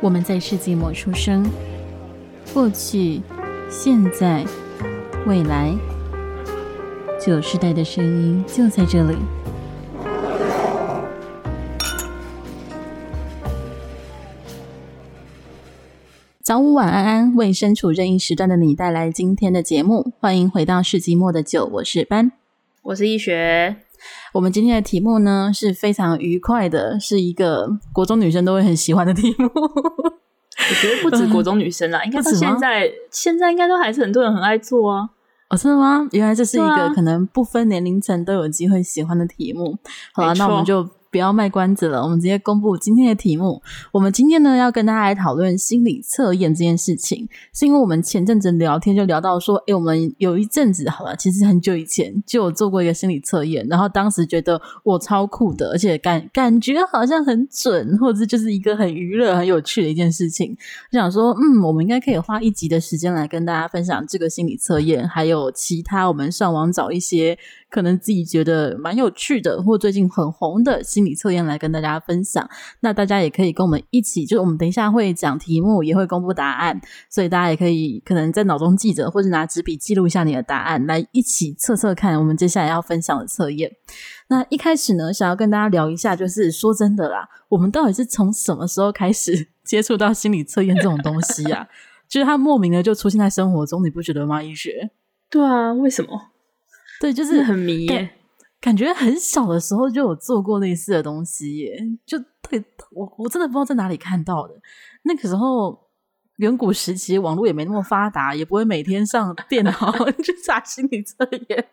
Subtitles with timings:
[0.00, 1.44] 我们在世纪末出生，
[2.54, 3.20] 过去、
[3.68, 4.44] 现在、
[5.26, 5.74] 未来，
[7.20, 9.16] 九世代的声音就在这里。
[16.40, 20.12] 早午晚安安，为身处任意时段的你带来今天的节目。
[20.20, 22.30] 欢迎回到世纪末的酒，我是班，
[22.82, 23.87] 我是医学。
[24.34, 29.50] 我们今天的题目呢，是非常愉快的，是一个国中女生都会很喜欢的题目。
[29.54, 35.08] 我觉得不止 国中女生啦，应该到现在现在应该都还是很多人很爱做啊。
[35.50, 36.06] 哦，真的吗？
[36.12, 39.78] 原来这是一个可能不分年龄层都有机会喜欢的题目。
[40.12, 40.88] 好了，那我们就。
[41.10, 43.62] 不要卖关子了，我们直接公布今天的题目。
[43.92, 60.56] 我们今天呢，要跟大家来讨论心理测验这件事情，是因为我们前阵子聊天就聊到说，诶，我们有一阵子好了，其实很久以前就有做过一个心理测验，然后当时觉得我超酷的，而且感 感觉好像很准，或者就是一个很娱乐、很有趣的一件事情。
[60.90, 67.38] 就想说，嗯，我们应该可以花一集的时间来跟大家分享这个心理测验，还有其他我们上网找一些。
[67.70, 72.48] 可能自己觉得蛮有趣的，或最近很红的心理测验来跟大家分享。
[72.80, 83.70] 那大家也可以跟我们一起，就是我们等一下会讲题目，也会公布答案，所以大家也可以可能在脑中记着，或者拿纸笔记录一下你的答案，来一起测测看我们接下来要分享的测验。
[84.28, 91.66] 那一开始呢，想要跟大家聊一下，就是说真的啦，我们到底是从什么时候开始接触到心理测验这种东西啊？
[92.08, 94.42] 就是它莫名的就出现在生活中，你不觉得吗？
[94.42, 94.90] 医学？
[95.30, 96.30] 对啊，为什么？
[97.00, 98.10] 对，就是很迷耶
[98.60, 102.18] 感，觉很小的时候就有做过类似的东西耶，就
[102.48, 104.54] 对，我我真的不知道在哪里看到的。
[105.02, 105.78] 那个时候，
[106.36, 109.72] 远古时期网络也没那么发达，也不会每天上电脑
[110.22, 111.68] 去查心理测验，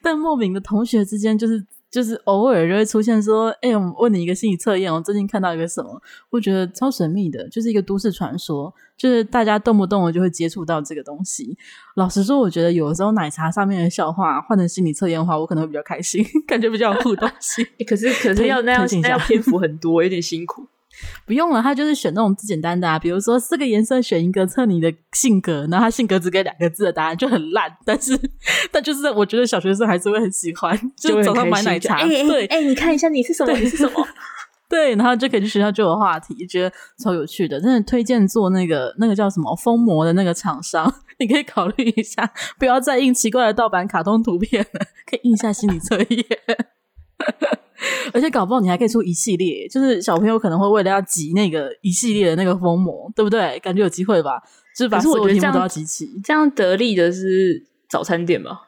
[0.00, 1.66] 但莫名的同学之间就是。
[1.90, 11.56] 就是偶尔就会出现说，哎、欸，我问你一个心理测验，我最近看到一个什么，我觉得超神秘的，就是一个都市传说，就是大家动不动我就会接触到这个东西。
[11.96, 17.66] 老实说，我觉得有的时候奶茶上面的笑话换成心理测验的话，我可能会比较开心， 感觉比较有互动性。
[17.86, 20.66] 可是可是要那样那样篇幅很多，有点辛苦。
[21.26, 28.18] 不用了，他就是选那种最简单的啊，比如说四个颜色选一个测你的性格，然后他性格只给两个字的答案就很烂，但是
[28.72, 33.52] 但就是我觉得小学生还是会很喜欢，就早上买奶茶，对哎哎，你看一下你是什么？
[33.56, 34.06] 你是什么？
[34.68, 36.70] 对，然后就可以去学校就有话题，觉得
[37.02, 46.24] 超有趣的，真的推荐做那个那个叫什么封膜的那个厂商， 你可以考虑一下，不要再印奇怪的盗版卡通图片了，可以印一下心理测验。
[48.12, 53.58] 而且搞不好你还可以出一系列，就是小朋友可能会为了要集那个一系列的那个封膜，对不对？
[53.60, 54.40] 感觉有机会吧？
[54.76, 58.67] 就是把所有题目都要集齐，这样得利的是早餐店吧？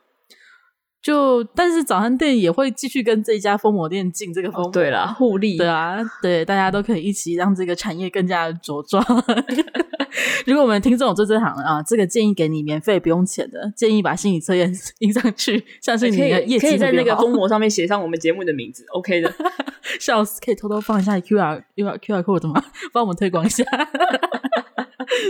[1.03, 9.03] 就但是早餐店也会继续跟这一家封膜店进这个封膜，哦、对啦，互利，对啊，对，大家都可以一起让这个产业更加的茁壮。
[10.47, 19.33] 如果我们听众有做这行啊，这个建议给你免费不用钱的，建议把心理测验 印上去，像是你的业绩可以在那个封膜上面写上我们节目的名字，OK 的，
[19.99, 22.63] 笑死，可以偷偷放一下 QR QR QR code 吗？
[22.93, 23.65] 帮我们推广一下，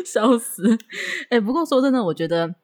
[0.05, 0.77] 笑死，
[1.29, 2.57] 哎、欸，不过说真的，我觉得。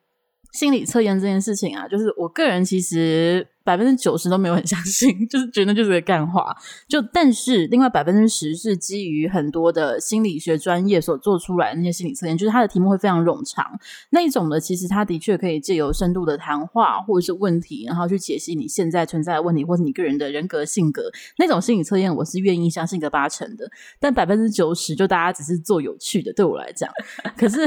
[0.57, 6.57] 心理测验这件事情啊，就是我个人其实百分之九十都没有很相信， 就是觉得就是个干话。
[6.89, 13.67] 就但是另外百分之十是基于很多的心理学专业所做出来的那些心理测验，就是它的题目会非常冗长
[14.11, 23.69] 那一种的，其实它的确可以借由深度的谈话或者是问题，然后去解析你现在存在的问题，或是你个人的人格性格那种心理测验，我是愿意相信个八成的。
[24.01, 26.91] 但百分之九十就大家只是做有趣的，对我来讲，
[27.37, 27.59] 可是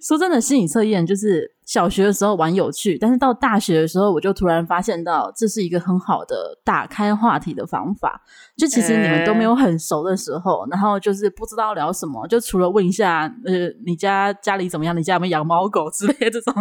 [0.00, 1.52] 说真的，心理测验就是。
[1.64, 8.20] 小学的时候玩有趣，但是到大学的时候，我就突然发现到这是一个很好的打开话题的方法。
[8.56, 14.94] 就其实你们都没有很熟的时候，欸、然后就是不知道聊什么，就除了问一下，呃，你家家里怎么样？
[14.96, 16.54] 你家有没有养猫狗之类的这种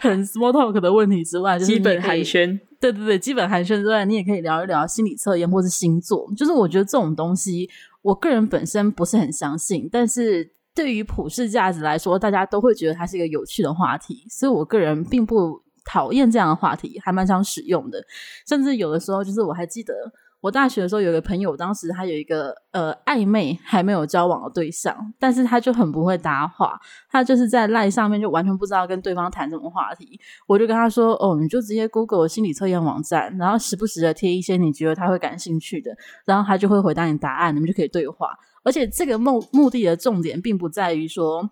[0.00, 2.58] 很 small talk 的问题之外，就是、基本寒暄。
[2.80, 6.26] 对对对，基本寒暄之外，你也可以聊一聊心理测验或是星座。
[6.36, 7.68] 就是我觉得这种东西，
[8.02, 10.52] 我个人本身不是很相信，但是。
[10.78, 18.00] 对于普世价值来说，大家都会觉得它是一个有趣的话题，所以我个人并不讨厌这样的话题，还蛮常使用的。
[18.46, 19.92] 甚至有的时候，就是我还记得
[20.40, 26.78] 我大学的时候，有个朋友，当时他有一个呃暧昧还没有交往的对象，但是他就很不会搭话，
[27.10, 30.20] 他就是在赖上面就完全不知道跟对方谈什么话题。
[30.46, 35.90] 我就跟他说：“哦，你就直接 Google 心理测验网站，然后时不时的贴一些你觉得他会感兴趣的，
[36.24, 38.30] 然后他就会回答你答案，你们就可以对话。”
[38.64, 41.50] 而且这个目目的的重点，并不在于说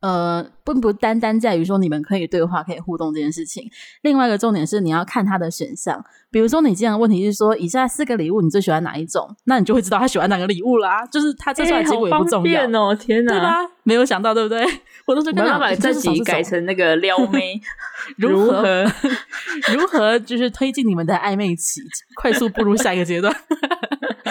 [0.00, 3.64] 呃，并不单单在于说你们可以对话、可以互动这件事情。
[4.02, 6.04] 另外一个重点是，你要看他的选项。
[6.30, 9.26] 比如说，你这样的问题是说，以下四个礼物你最喜欢哪一种？
[9.46, 11.04] 那你就会知道他喜欢哪个礼物啦。
[11.06, 13.56] 就是他这出来结果也不重要、欸、哦，天哪，对吧？
[13.82, 14.64] 没有想到，对不对？
[15.06, 17.60] 我都是跟他把 自己改成那个撩 妹，
[18.18, 18.84] 如何
[19.74, 21.80] 如何就是推进你们的暧昧期，
[22.14, 23.34] 快速步入下一个阶段。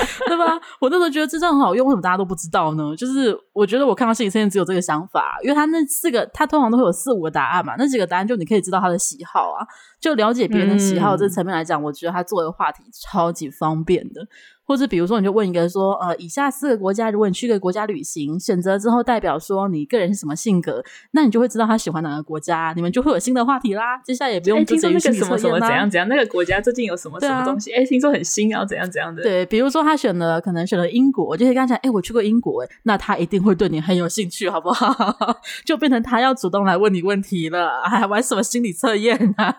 [0.27, 0.59] 对吧？
[0.80, 2.95] 我那时候觉得这招很好用，为什么大家都不知道呢？
[2.95, 9.65] 就是我觉得我看到心理测验只有这个想法，因为他那四个，他通常都会有四五个答案嘛，那几个答案就你可以知道他的喜好啊，
[10.00, 14.21] 就了解别人的喜好这层面来讲，嗯、我觉得他作为话题超级方便的。
[14.67, 23.97] 或者比如说，你就问一个说，呃，以下四个国家，如果你去一个国家旅行，选择之后代表说你个人是什么性格，那你就会知道他喜欢哪个国家，你们就会有新的话题啦。
[24.03, 29.23] 接下来也不用听说那个什么什么怎样怎样，那个国家最近有什么什么东西，哎、啊，听说很新，啊怎样怎样的。
[29.23, 34.87] 对，比如说他选了，可能选了英国，我就可以跟他讲，哎，我去过英国，那他一定会对你很有兴趣，好不好？
[35.65, 39.55] 就变成他要主动来问你问题了，还玩什么心理测验啊？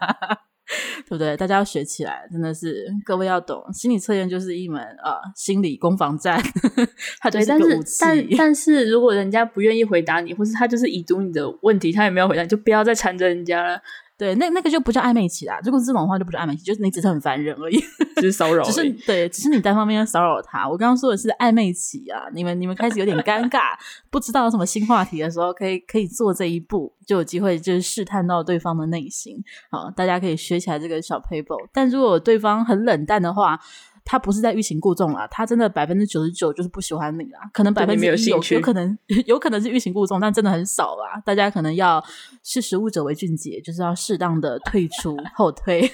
[1.06, 1.37] 对不对？
[1.37, 6.41] 大家要学起来，真的是各位要懂，心理测验就是一门啊、呃、心理攻防战，
[7.20, 7.99] 它就是一个武器。
[8.00, 13.81] 但 但是如果人家不愿意回答你，或是他就是已读你的问题，他也没有回答，你就不要再缠着人家了。
[14.19, 15.61] 对，那那个就不叫暧昧期啦。
[15.62, 17.79] 如果是这种的话，就不叫暧昧期，就是你只是很烦人而已，
[18.17, 18.65] 只是骚扰。
[18.65, 20.69] 只是对，只是你单方面骚扰他。
[20.69, 23.79] 我刚刚说的是暧昧期啊，你们你们开始有点尴尬，
[24.11, 29.37] 不知道有什么新话题的时候，可以可以做这一步，就有机会就是试探到对方的内心。
[29.70, 31.69] 好，大家可以学起来这个小 paper。
[31.73, 33.61] 但如果对方很冷淡的话，
[34.10, 41.20] 他不是在欲擒故纵啦，他真的百分之九十九就是不喜欢你啦，可能百分之一有有可能 有可能是欲擒故纵，但真的很少啦。
[41.26, 42.02] 大家可能要
[42.43, 45.90] 识时务者为俊杰，就是要适当的退出后退。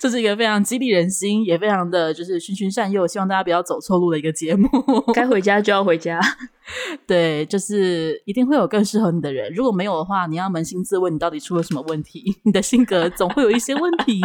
[0.00, 4.66] 这是一个非常激励人心，也非常的就是循循善诱，希望大家不要走错路的一个节目。
[5.12, 6.18] 该回家就要回家，
[7.06, 9.52] 对，就是一定会有更适合你的人。
[9.52, 12.38] 如果没有的话，你要扪心自问，你到底出了什么问题？
[12.44, 14.22] 你的性格总会有一些问题，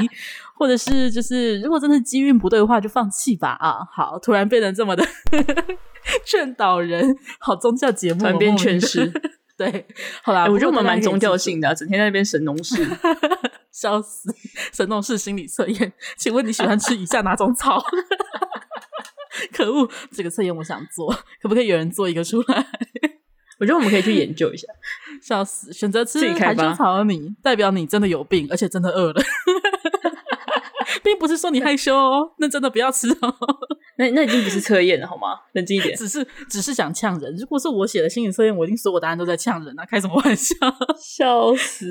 [0.61, 3.57] 或者是就是如果真的机运不对的话，就放弃吧。
[3.59, 5.03] 啊，好，突然变得这么的
[6.23, 9.11] 劝导人，好宗教节目，突然变劝世。
[9.57, 9.87] 对，
[10.21, 12.87] 好啦，欸、我觉得我们蛮宗教性的、啊，整天在那边神农氏。
[13.73, 14.29] 笑死！
[14.71, 17.83] 神农氏心理测验，请问你喜欢吃以下哪种草？
[19.51, 21.11] 可恶，这个测验我想做，
[21.41, 22.67] 可不可以有人做一个出来？
[23.59, 24.67] 我觉得我们可以去研究一下。
[25.23, 25.73] 笑死！
[25.73, 29.23] 选择吃含羞草的你，代表你真的有病，而且真的饿了。
[31.03, 33.35] 并不是说你害羞哦，那真的不要吃哦。
[33.97, 35.39] 那那已经不是测验了，好吗？
[35.53, 35.95] 冷静一点。
[35.97, 37.35] 只是只是想呛人。
[37.35, 39.85] 如果是我写的心理测验，我一定所有答案都在呛人啊！
[39.85, 40.55] 开什么玩笑？
[40.97, 41.85] 笑死！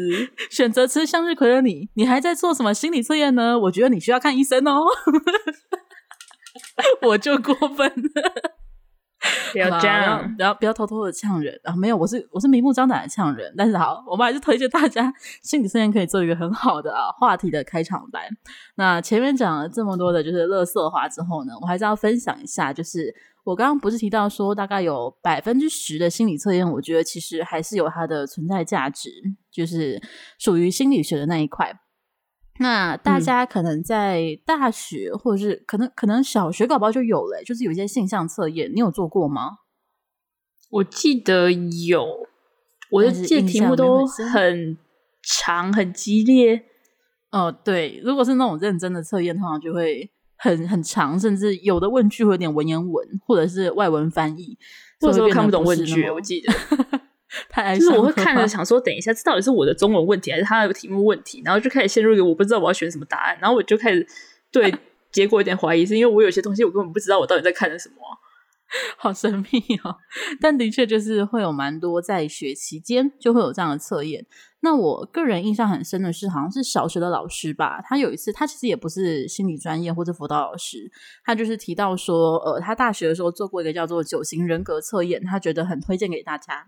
[0.51, 3.59] 选择吃向日葵的你，你还在做什么心理测验呢？
[3.59, 4.85] 我觉得你需要看医生哦。
[7.03, 8.60] 我就过分了。
[9.53, 11.75] 不要这样，不要不要偷偷的呛人啊！
[11.77, 13.53] 没有，我是我是明目张胆的呛人。
[13.57, 15.13] 但是好，我们还是推荐大家
[15.43, 18.31] 心理测验可以做一个很好的啊话题的开场白。
[18.77, 23.15] 那前面讲了这么多的就是乐色话之后呢，我还是要分享一下，就是
[23.45, 29.11] 我刚刚不是提到说大概有百分之十的心理测验，我觉得其实还是有它的存在价值，
[29.53, 30.01] 就是
[30.39, 31.79] 属于心理学的那一块。
[32.63, 39.61] 那大家可能在大学，嗯、或者是可能可能小学搞不好就有了、欸，就是有一些性向测验，你有做过吗？
[40.69, 42.07] 我记得有，
[42.91, 44.77] 我的记得题目都很
[45.23, 46.67] 长很激烈。
[47.31, 54.59] 哦，对，如果是那种认真的测验，通常就会很很长，甚至有的问句会有点文言文，或者是外文翻译，
[55.01, 56.11] 或者看不懂问句。
[56.11, 56.53] 我记得。
[57.49, 61.43] 太就是我会看着想说，等一下，这到底是我的中文问题还是他的题目问题？
[61.45, 64.07] 然后就开始陷入一个我不知道我要选什么答案，然后我就开始
[64.51, 64.75] 对
[65.13, 67.97] 结果有点怀疑，是因为我有些东西我根本不知道我到底在看的什么，
[68.99, 69.97] 好神秘哦。
[70.41, 74.27] 但的确就是会有蛮多在学期间就会有这样的测验。
[74.63, 80.91] 那我个人印象很深的是，好像是小学的老师吧，他有一次他其实也不是心理专业或者辅导老师，
[81.25, 86.67] 他就是提到说，呃，他大学的时候做过一个叫做九型人格测验，他觉得很推荐给大家。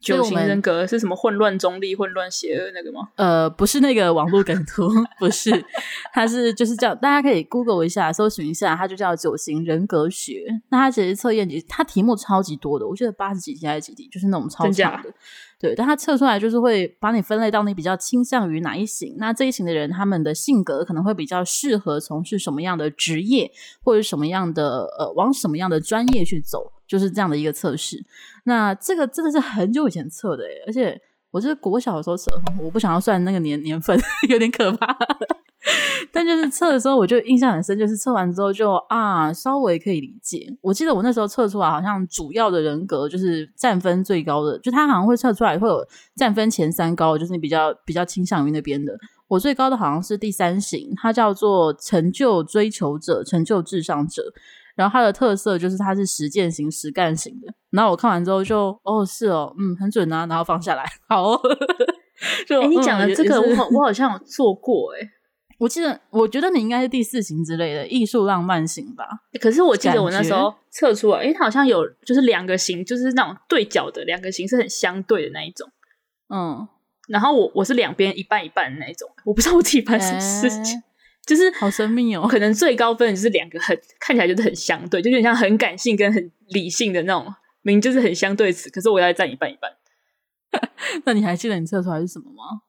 [0.00, 1.16] 九型人格是什么？
[1.16, 3.08] 混乱、中立、混乱、邪恶那个吗？
[3.16, 4.88] 呃，不是那个网络梗图，
[5.18, 5.50] 不是，
[6.12, 10.44] 它是就是叫大家可以 Google 一下，搜寻一下，它就叫九型人格学。
[10.68, 15.12] 那它其实测验，它题目超级多的，我觉得八十几题还是几题，就是那种超长的。
[15.60, 19.16] 对，但它测出来就是会把你分类到你比较倾向于哪一型。
[19.18, 23.50] 那这一型的人，他们的性格可能会比较适合从事什么样的职业，
[23.82, 28.02] 或者什么样的呃，往什么样的专业去走，就是这样的一个测试。
[28.44, 33.96] 那这个真的是很久以前测的，而且我是国小的时候测，我不想要算那个年年份，
[34.28, 34.96] 有点可怕。
[36.12, 40.46] 但就是测的时候，我就印象很深，就是测完之后就啊，稍微可以理解。
[40.62, 48.96] 我记得我那时候测出来，好像主要的人格就是占分最高的，就他好像会测出来会有占分前三高，就是你比较比较倾向于那边的。
[49.26, 54.22] 我最高的好像是第三型，它叫做成就追求者、成就至上者。
[54.78, 57.52] 然后它的特色就是它是实践型、实干型的。
[57.70, 61.40] 然后我看完之后就哦，是哦，嗯，很准啊，然后放下来，好 哦。
[62.68, 65.10] 你讲的这个我好，我我好像有做过诶，
[65.58, 69.04] 我记得，我觉得你应该是第四型之类的艺术浪漫型吧。
[69.40, 75.68] 可是我记得我那时候测出来，因为它好像有就是两个型，就是那种对角的两个型是很相对的那一种。
[76.32, 76.68] 嗯，
[77.08, 80.84] 然后我我是两边一半一半的那一种，我不知道我自己发生什么事情，欸、
[81.28, 82.26] 就是好神秘哦。
[82.26, 87.24] 可能最高分就是两个很看起来就是很相对，就有点像很感性跟很理性的那种，
[87.62, 89.70] 明明就是很相对词，可是我要占一半一半。
[91.04, 92.62] 那你还记得你测出来是什么吗？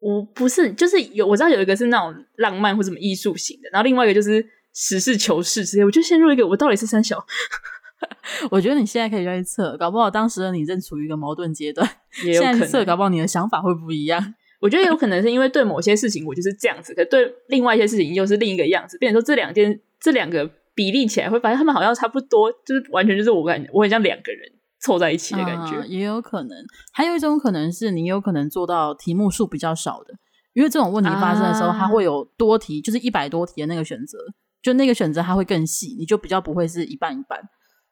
[0.00, 5.84] 我不是，就是有我知道有一个是那种浪漫或什么艺术型的，然后另外一个就是实事求是之类。
[5.84, 7.24] 我就陷入一个我到底是三小？
[8.50, 11.88] 我觉得你现在可以再去测，搞不好当时的你正处于一个矛盾阶段，
[12.24, 14.34] 也有可能现在测，搞不好你的想法会不一样。
[14.64, 18.96] 我觉得有可能是因为对某些事情我就是这样子，可对另外一些事情又是另一个样子。
[18.96, 24.50] 变成说这两件这两个比例起来，会发现他们好像差不多，就是完全就是我感觉我很像两个人。
[24.80, 26.58] 凑在一起的感觉，嗯，也有可能。
[26.92, 30.12] 还有一种可能是你有可能做到题目数比较少的，
[30.52, 34.18] 因为这种问题发生的时候，它会有多题，就是一百多题的那个选择，
[34.60, 37.40] 就那个选择它会更细，你就比较不会是一半一半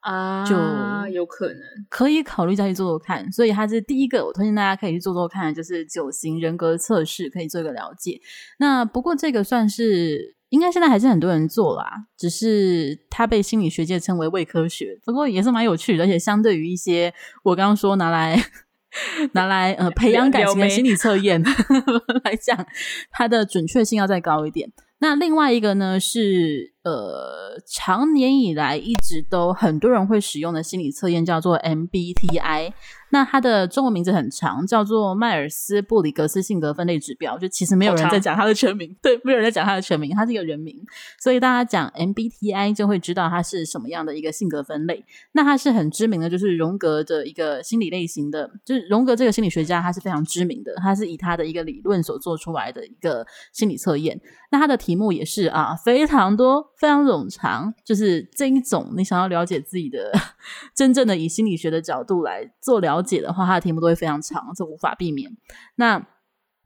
[0.03, 0.57] 啊，就
[1.13, 3.33] 有可能可以考虑再去做做看。
[3.33, 8.21] 所以它是第一个，我推荐大家可以去做做看，就是九型人格测试，可以做一个了解。
[8.59, 10.37] 那不过这个算是。
[10.53, 15.01] 应该现在还是很多人做啦，只是它被心理学界称为伪科学。
[15.03, 18.39] 不过也是蛮有趣的，而且相对于一些我刚刚说拿来
[19.33, 21.43] 拿来呃培养感情的心理测验
[22.23, 22.67] 来讲，
[23.11, 24.71] 它的准确性要再高一点。
[24.99, 32.73] 那另外一个呢是呃，常年以来一直都很多人会使用的心理测验，叫做 MBTI。
[33.11, 37.37] 那它的中文名字很长，叫做迈尔斯布里格斯性格分类指标。
[37.37, 40.75] 就其实没有人在讲它的全名， 对，没有人在讲它的全名，它是一个人名，
[41.21, 45.05] 所以大家讲 MBTI 就会知道它是什么样的一个性格分类。
[45.33, 54.19] 那它是很知名的，就是荣格的一个心理类型的，就是荣格这个心理学家，他是非常知名的，他是以他的一个理论所做出来的一个心理测验。
[54.51, 60.13] 那它的题目也是啊，非常多，非常冗长，就是这一种你想要了解自己的，
[60.75, 63.23] 真正的以心理学的角度来做了解。
[63.23, 65.31] 的话，它的题目都会非常长，这无法避免。
[65.77, 66.05] 那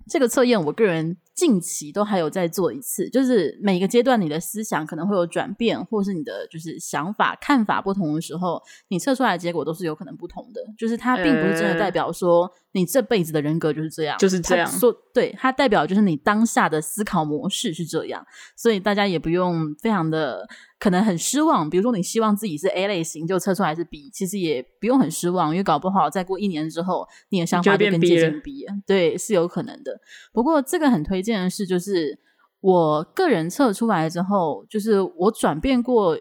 [0.08, 10.60] 这个测验，我个人近期都还有再做一次，就是每个阶段你的思想可能会有转变，或是你的就是想法、看法不同的时候，你测出来的结果都是有可能不同的。
[10.78, 14.66] 就是它并不是真的代表说你这辈子的人格就是这样，就是这样。
[14.66, 18.26] 说对，它代表就是你当下的思考模式是这样，
[18.56, 20.48] 所以大家也不用非常的。
[20.78, 28.74] 可能很失望，比如说你希望自己是 A 类型，就测出来是 B，其实也不用很失望，因为搞不好再过一年之后，你的想法就更接近 B 了。
[28.86, 29.98] 对，是有可能的。
[30.34, 32.18] 不过这个很推荐的是，就是
[32.60, 36.16] 我个人测出来之后，就是我转变过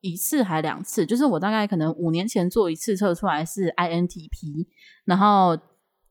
[0.00, 4.66] 一次还两次，就是我大概可能五年前做一次测出来是 INTP，
[5.04, 5.56] 然后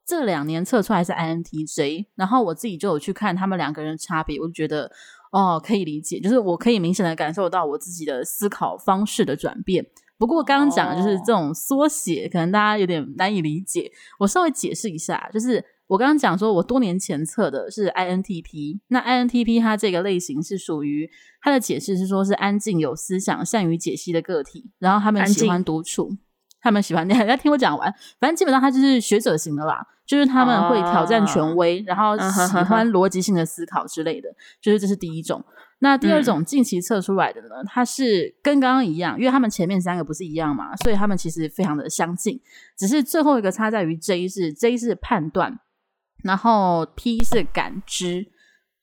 [0.06, 4.92] 这两年测出来是 INTJ，然后我自己就有去看他们两个人的差别，我就觉得。
[5.30, 9.86] 哦，可以理解，就是我可以明显的感受到我自己的思考方式的转变。
[10.18, 13.92] 不过刚刚讲的就是这种缩写，哦、可能大家有点难以理解。
[14.20, 21.10] 我稍微解释一下，就是我刚刚讲说我多年前测的是 INTP，那 INTP 它这个类型是属于
[21.41, 26.17] 它的解释是说是安静、有思想、善于解析的个体，然后他们喜欢独处。
[26.60, 27.94] 他们喜欢 你，还要听我讲完。
[28.20, 34.27] 反正基本上他就是学者型的啦，就是他们会挑战权威，哦、然后喜欢逻辑性的思考之类的。
[34.60, 35.41] 就是这是第一种。
[35.79, 42.41] 那第二种近期测出来的呢，嗯、它是跟刚刚一样，因为他们前面三个不是一样嘛，所以他们其实非常的相近。
[42.75, 45.60] 只是最后一个差在于 J 是 J 是判断，
[46.24, 48.28] 然后 P 是感知，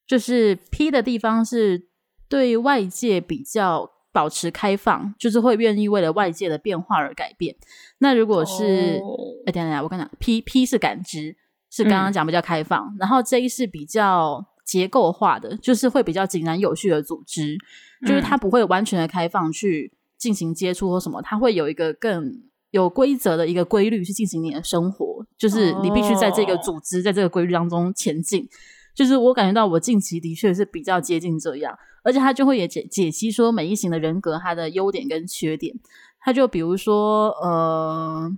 [0.07, 1.88] 就是 P 的地方是
[2.29, 3.91] 对外界比较。
[4.14, 7.53] 保持开放，就是会愿意为了外界的变化而改变。
[7.99, 9.19] 那如果是，哎、oh.
[9.47, 11.37] 欸，等等，我跟你讲，P P 是感知，
[11.69, 17.59] 是刚刚讲比较开放，嗯、然后 J 是比较结构化的，就是会比较井然有序的组织，
[18.07, 22.41] 就是它不会完全的开放去进行接触或什么，它会有一个更
[22.75, 28.49] 有规则的一个规律去进行你的生活，就是你必须在这个组织，在这个规律当中前进。
[28.97, 35.73] 就是我感觉到我近期的确是比较接近这样，而且他就会也解解析说每一型的人格它的优点跟缺点。
[36.19, 38.28] 他就比如说，呃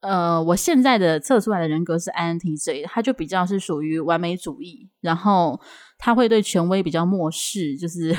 [0.00, 5.60] 呃，我现在的测出来的人格是 INTJ，他就比较是属于完美主义，然后
[5.98, 8.18] 他会对权威比较漠视，就是。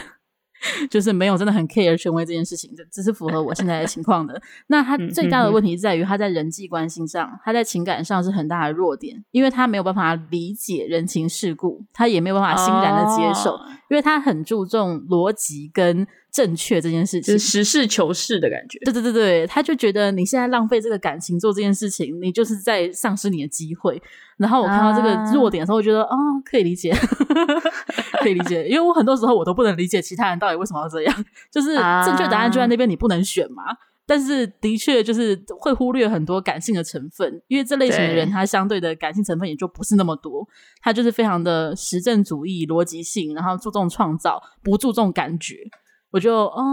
[0.89, 4.41] 就是没有真的很 care 权威这件事情，这只是符合我现在的情况的。
[4.67, 18.77] 那他最大的问题在于他在人际关系上，他在情感上是很大的弱点，因为他没有办法理解人情世故，他也没有办法欣然的接受，哦、因为他很注重逻辑跟正确这件事情，实事求是的感觉。
[18.85, 24.01] 对对对对，他就觉得你现在浪费这个感情做这件事情，你就是在丧失你的机会。
[24.37, 26.93] 然后我看到这个弱点的时候，我觉得啊、哦，可以理解。
[28.21, 31.25] 可以理解，因为我很多时候我都不能理解其他人到底为什么要这样。
[31.51, 33.63] 就是正确答案就在那边，你不能选嘛。
[33.63, 40.47] 啊、但是的确就是会忽略很多感性的成分，因为这类型的人他相对的感性成分也就不是那么多。
[40.81, 45.55] 他就是非常的实证主义、逻辑性，然后注重创造，不注重感觉。
[46.11, 46.63] 我就哦，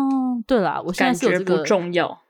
[0.47, 2.21] 对啦，我现在是有这个不重要。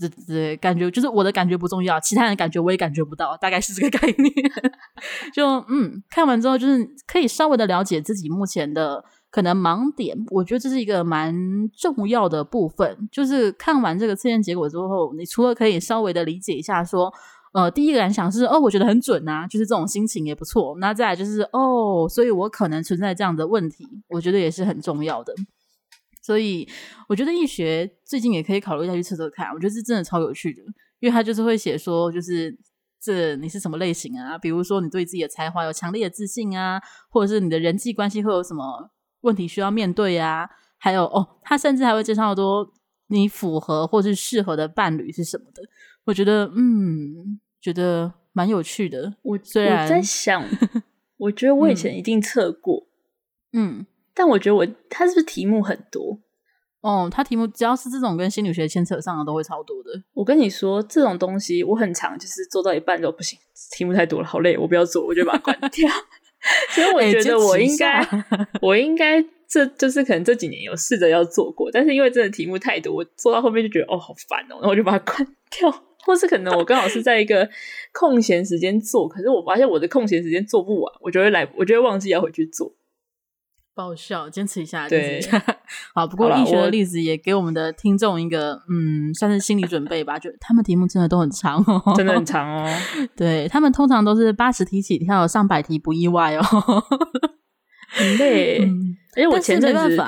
[0.00, 4.32] 对对对，感觉就是我的感觉不重要，其他人感觉我也感觉不到，大概是这个概念。
[5.32, 11.32] 就嗯，看完之后就是可以稍微的了解自己目前的可能盲点，我觉得这是一个蛮
[11.70, 13.08] 重要的部分。
[13.12, 17.12] 就是看完这个测验结果之后，你除了可以稍微的理解一下说，
[17.52, 20.76] 呃，第一个感想是哦，我觉得很准啊，就是这种心情也不错。
[20.80, 25.32] 那再来就是哦，所以我可能存在这样的问题，我觉得也是很重要的。
[26.24, 26.66] 所以
[27.06, 30.62] 我觉得易学最近也可以考虑一下去测测看，我觉得这真的超有趣的，
[31.00, 32.56] 因为他就是会写说，就是
[32.98, 34.38] 这你是什么类型啊？
[34.38, 38.90] 比如说你对自己的才华有强烈的自信啊，或者是你的人际关系会有什么
[39.20, 40.48] 问题需要面对啊？
[40.78, 42.72] 还有哦，他甚至还会介绍多
[43.08, 45.62] 你符合或是适合的伴侣是什么的。
[46.04, 49.14] 我觉得嗯，觉得蛮有趣的。
[49.20, 50.42] 我虽然我在想，
[51.18, 52.86] 我觉得我以前一定测过，
[53.52, 53.80] 嗯。
[53.80, 56.18] 嗯但我觉得我他是不是题目很多？
[56.80, 59.90] 哦，他题目只要是这种跟心理学牵扯上的，都会超多的。
[60.12, 63.38] 我跟你说，这种东西我很常，就是做到一半都不行，
[63.76, 65.88] 题目太多了，好累，我不要做，我就把它关掉。
[66.70, 68.24] 所以我觉得我应该，欸、
[68.60, 75.84] 我应该这就是可能这几年有试着要做过，但是因为真的题目太多，我做到后面就觉得哦好烦哦，然后我就把它关掉。
[76.04, 77.48] 或是可能我刚好是在一个
[77.94, 82.70] 空闲时间做，可是我发现我的空闲时间做不完，我就会来，我就会忘记要回去做。
[83.74, 85.42] 爆笑，坚持一下，坚持一下。
[85.94, 90.18] 好，不过易学的例子也给我们的听众一个，嗯，算是心理准备吧。
[90.18, 92.68] 就他们题目真的都很长哦， 真的很长哦。
[93.16, 96.42] 对，他们通常都是八十题起跳，上百题不意外哦。
[97.90, 98.60] 很累，
[99.16, 100.02] 而且我前阵子，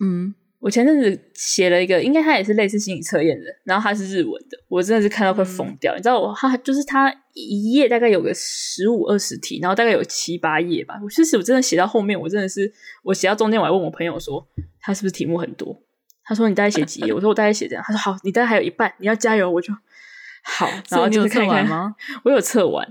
[0.00, 0.34] 嗯。
[0.64, 5.92] 我前阵子写了一个，应该它也是类似心理测验的，然后它是日文的，我真的是看到快疯掉。
[5.94, 10.98] 嗯、你知道我，它就是它一页大概有个十五二十题，然后大概有七八页吧。
[11.04, 12.72] 我其实我真的写到后面，我真的是
[13.02, 14.48] 我写到中间，我还问我朋友说，
[14.80, 15.78] 他是不是题目很多？
[16.24, 17.12] 他说你大概写几页？
[17.12, 17.84] 我说我大概写这样。
[17.86, 19.50] 他说好，你大概还有一半，你要加油。
[19.50, 19.70] 我就
[20.44, 21.94] 好， 然后就是看完吗？
[22.24, 22.90] 我有测完，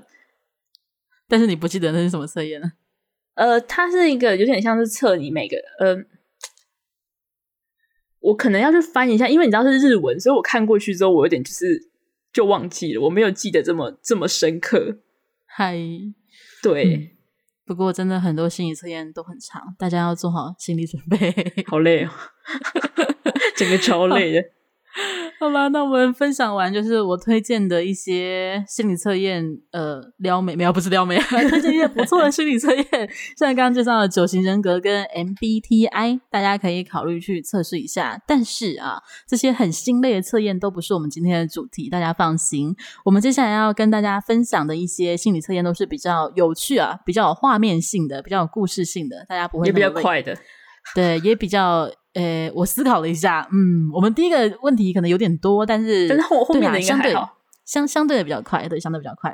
[1.27, 2.73] 但是你不记得那是什么测验了？
[3.33, 5.97] 呃，它是一个有点像是测你每个呃。
[8.23, 11.89] 我可能要去翻一下，因为你知道是日文，所以我看过去之后，我有点就是
[12.31, 14.99] 就忘记了，我没有记得这么这么深刻。
[15.45, 15.77] 嗨，
[16.63, 17.09] 对、嗯，
[17.65, 21.63] 不过真的很多心理测验都很长，大家要做好心理准备。
[21.67, 22.09] 好累哦，
[23.55, 24.41] 整个超累的。
[25.43, 32.85] 好吧，那我们分享完就是我推荐的一些心理测验，呃，撩妹没有，不是撩妹， 推荐一些不错的心理测验，
[33.37, 38.21] 像刚刚介绍的九型人格跟 MBTI，大家可以考虑去测试一下。
[38.25, 42.73] 但是啊，这些很心累的测验都不是我们今天的主题，大家放心。
[43.03, 50.37] 我们接下来要跟大家分享的一些心理测验都是比较有趣啊，比较有画面性的，比较有故事性的，大家不会也比较快的，
[50.95, 51.91] 对，也比较。
[52.13, 59.33] 呃，我思考了一下，嗯，我们第一个问题可能有点多，但是但是后后面的应该还好，相相对的比较快，对，相对比较快。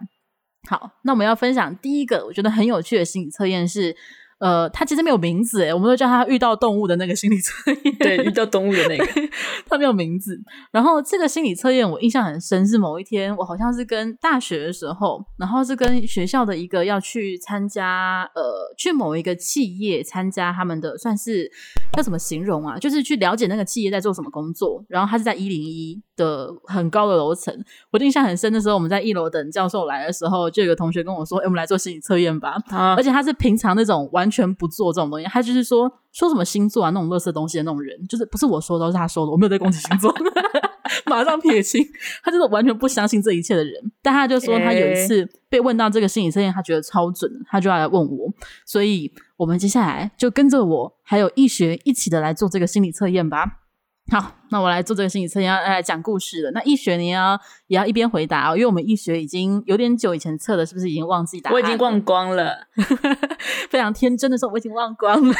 [0.69, 3.95] 好，那我们要分享第一个我觉得很有趣的心理测验是。
[4.39, 7.95] 呃，他其实没有名字诶，我们都叫他遇到动物的那个心理测验。
[7.99, 9.05] 对，遇到动物的那个，
[9.67, 10.39] 他没有名字。
[10.71, 21.51] 然后这个心理测验我印象很深，是某一天我好像是跟大学的时候，然后是跟学校的一个要去参加，呃，去某一个企业参加他们的，算是
[21.97, 22.77] 要怎么形容啊？
[22.77, 24.83] 就是去了解那个企业在做什么工作。
[24.87, 27.51] 然后他是在一零一的很高的楼层，
[27.91, 32.55] 我印象很深的时候，我们在一楼等教授来的时候，就有个同学跟我说：“哎，我们来做心理测验吧。
[32.67, 34.19] 啊”而且他是平常那种完。
[34.19, 40.13] 完全不做这种东西，他就是说说什么星座啊那种垃圾东西的那种人，就是不是我说的，都是他说的，我没有在攻击星座，
[41.07, 41.83] 马上撇清，
[42.21, 43.73] 他就是完全不相信这一切的人。
[44.03, 48.31] 但他就说他有一次被问到这个心理测验，他觉得超准，他就要来问我，
[48.65, 53.61] 所以我们接下来就跟着我还有易学一起的来做这个心理测验吧。
[54.11, 56.51] 好，那我来做这个心理测验，要来讲故事了。
[56.51, 61.53] 那易学你要也要一边回答哦，因为我们易学已经有点久以前测的，是不是已经忘记答案？
[61.53, 62.67] 我已经忘光了，
[63.69, 65.33] 非常天真的说我已经忘光了，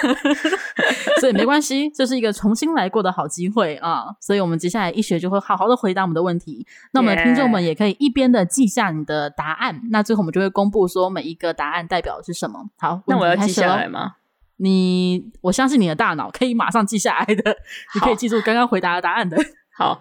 [1.20, 4.06] 所以没关系，这是一个重新来过的好机会啊。
[4.22, 6.66] 所以我们接下来易学就会好好的回答我们的问题。
[6.92, 12.70] 那我们的听众们也可以一边的记下你的答案.那最后我们就会公布说每一个答案代表的是什么。
[12.78, 14.18] 好，那我要记下来吗？
[14.62, 17.56] 你，我相信你的大脑可以马上记下来的，
[17.96, 19.38] 你可以记住刚刚回答的答案的。
[19.78, 19.98] 好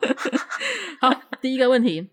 [1.01, 2.11] 好，第一个问题，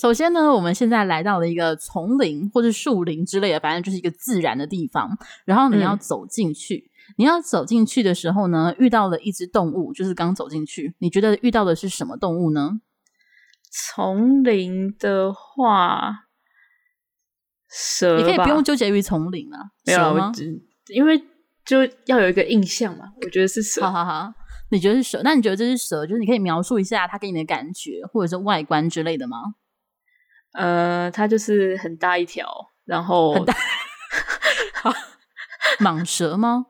[0.00, 5.18] 首先呢，我们现在来到了一个丛林或者树林之类的，反正就是一个自然的地方。
[5.44, 12.80] 然后你要走进去，嗯、你要走进去的时候呢，遇到了一只动物，就是刚走进去，你觉得遇到的是什么动物呢？
[13.72, 16.26] 丛林的话，
[17.68, 20.32] 蛇，你可以不用纠结于丛林啊，没有蛇吗？
[20.94, 21.20] 因为。
[21.64, 23.80] 就要有一个印象嘛，我觉得是蛇。
[23.80, 24.32] 好好好，
[24.70, 25.20] 你觉得是蛇？
[25.24, 26.06] 那你觉得这是蛇？
[26.06, 29.38] 就是你可以描述一下它给你的感觉，或者是外观之类的吗？
[30.52, 32.46] 呃，它就是很大一条，
[32.84, 33.54] 然后很大。
[35.80, 36.66] 蟒蛇吗？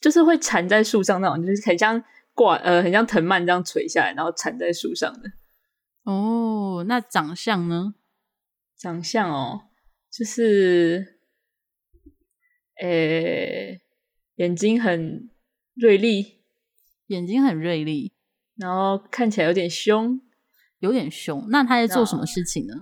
[0.00, 5.30] 就是会缠在树上那种，就是很像挂呃，很像藤蔓这样垂下来，然后缠在树上的。
[6.04, 7.94] 哦，那长相呢？
[8.76, 9.68] 长相哦，
[10.10, 11.20] 就是，
[12.80, 13.80] 诶、欸。
[14.36, 15.30] 眼睛很
[15.74, 16.42] 锐利，
[17.06, 18.12] 眼睛很锐利，
[18.56, 20.20] 然后看起来有点凶，
[20.78, 21.46] 有点凶。
[21.50, 22.74] 那他在做什么事情呢？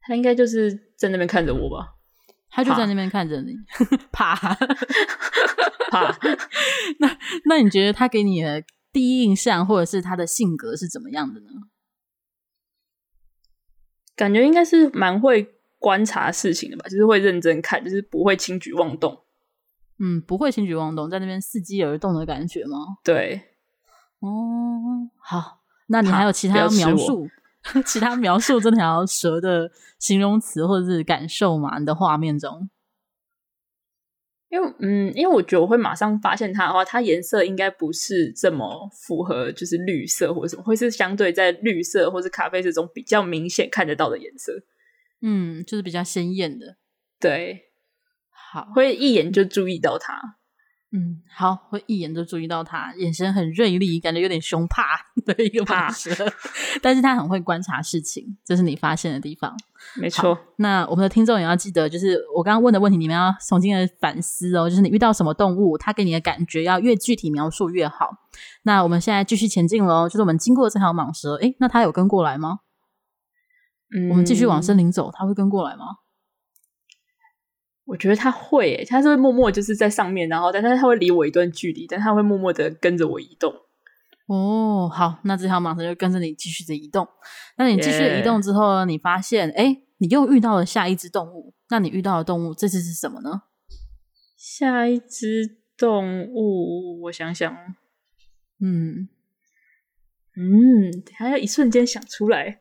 [0.00, 1.94] 他应该就是在那边看着我吧。
[2.48, 3.54] 他就在那边看着你，
[4.12, 4.54] 怕 怕。
[5.90, 6.18] 怕
[7.00, 11.50] 那那你觉得他给你的第一印象，或者是他的性格是怎么样的呢？
[14.14, 19.25] 感觉应该是蛮会观察事情的吧，就是会认真看，就是不会轻举妄动。
[19.98, 22.98] 嗯，不会轻举妄动，在那边伺机而动的感觉吗？
[23.02, 23.40] 对，
[24.20, 27.28] 哦，好，那你还有其他描述？
[27.84, 31.78] 其他描述这条蛇的形容词或者是感受吗？
[31.78, 32.70] 你的画面中？
[34.48, 44.52] 因为，嗯，因为我觉得我会马上发现它的话，它颜色应该不是这么符合，就是绿色或者什么，会是相对在绿色或是咖啡色中比较明显看得到的颜色。
[45.22, 46.76] 嗯，就是比较鲜艳的，
[47.18, 47.65] 对。
[48.52, 50.36] 好，会一眼就注意到他，
[50.92, 54.82] 嗯，好，会一眼就注意到他，眼神很锐利，感觉有点凶怕
[55.26, 56.14] 的一个蟒蛇，
[56.80, 59.54] 但是他很会观察事情，这是你发现的地方，
[60.00, 60.38] 没错。
[60.56, 68.10] 那我们的听众也要记得，就是我刚刚问的问题，你们要重新的反思哦，就是你遇到什么动物，它给你的感觉要越具体描述越好。
[68.62, 72.60] 那我们现在继续前进喽，就是我们经过这条蟒蛇，诶，那它有跟过来吗？
[73.94, 75.84] 嗯，我们继续往森林走，它会跟过来吗？
[77.86, 83.54] 我觉得他会，他是会默默就是在上面，然后但是他会离我一段距离，但他会默默的跟着我移动。
[84.26, 87.06] 哦，好，那这条蟒蛇就跟着你继续的移动。
[87.56, 91.54] 那你继续移动之后呢你发现，哎，你又遇到了下一只动物。
[91.70, 93.42] 那你遇到的动物这次是什么呢？
[94.36, 97.56] 下一只动物，我想想，
[98.60, 99.08] 嗯
[100.36, 102.60] 嗯，还要一瞬间想出来。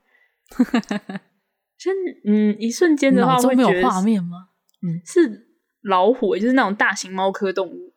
[1.77, 1.93] 真，
[2.25, 4.49] 嗯，一瞬间的话，会没有画面吗？
[4.81, 5.47] 嗯，是
[5.81, 7.93] 老虎，就是那种大型猫科动物，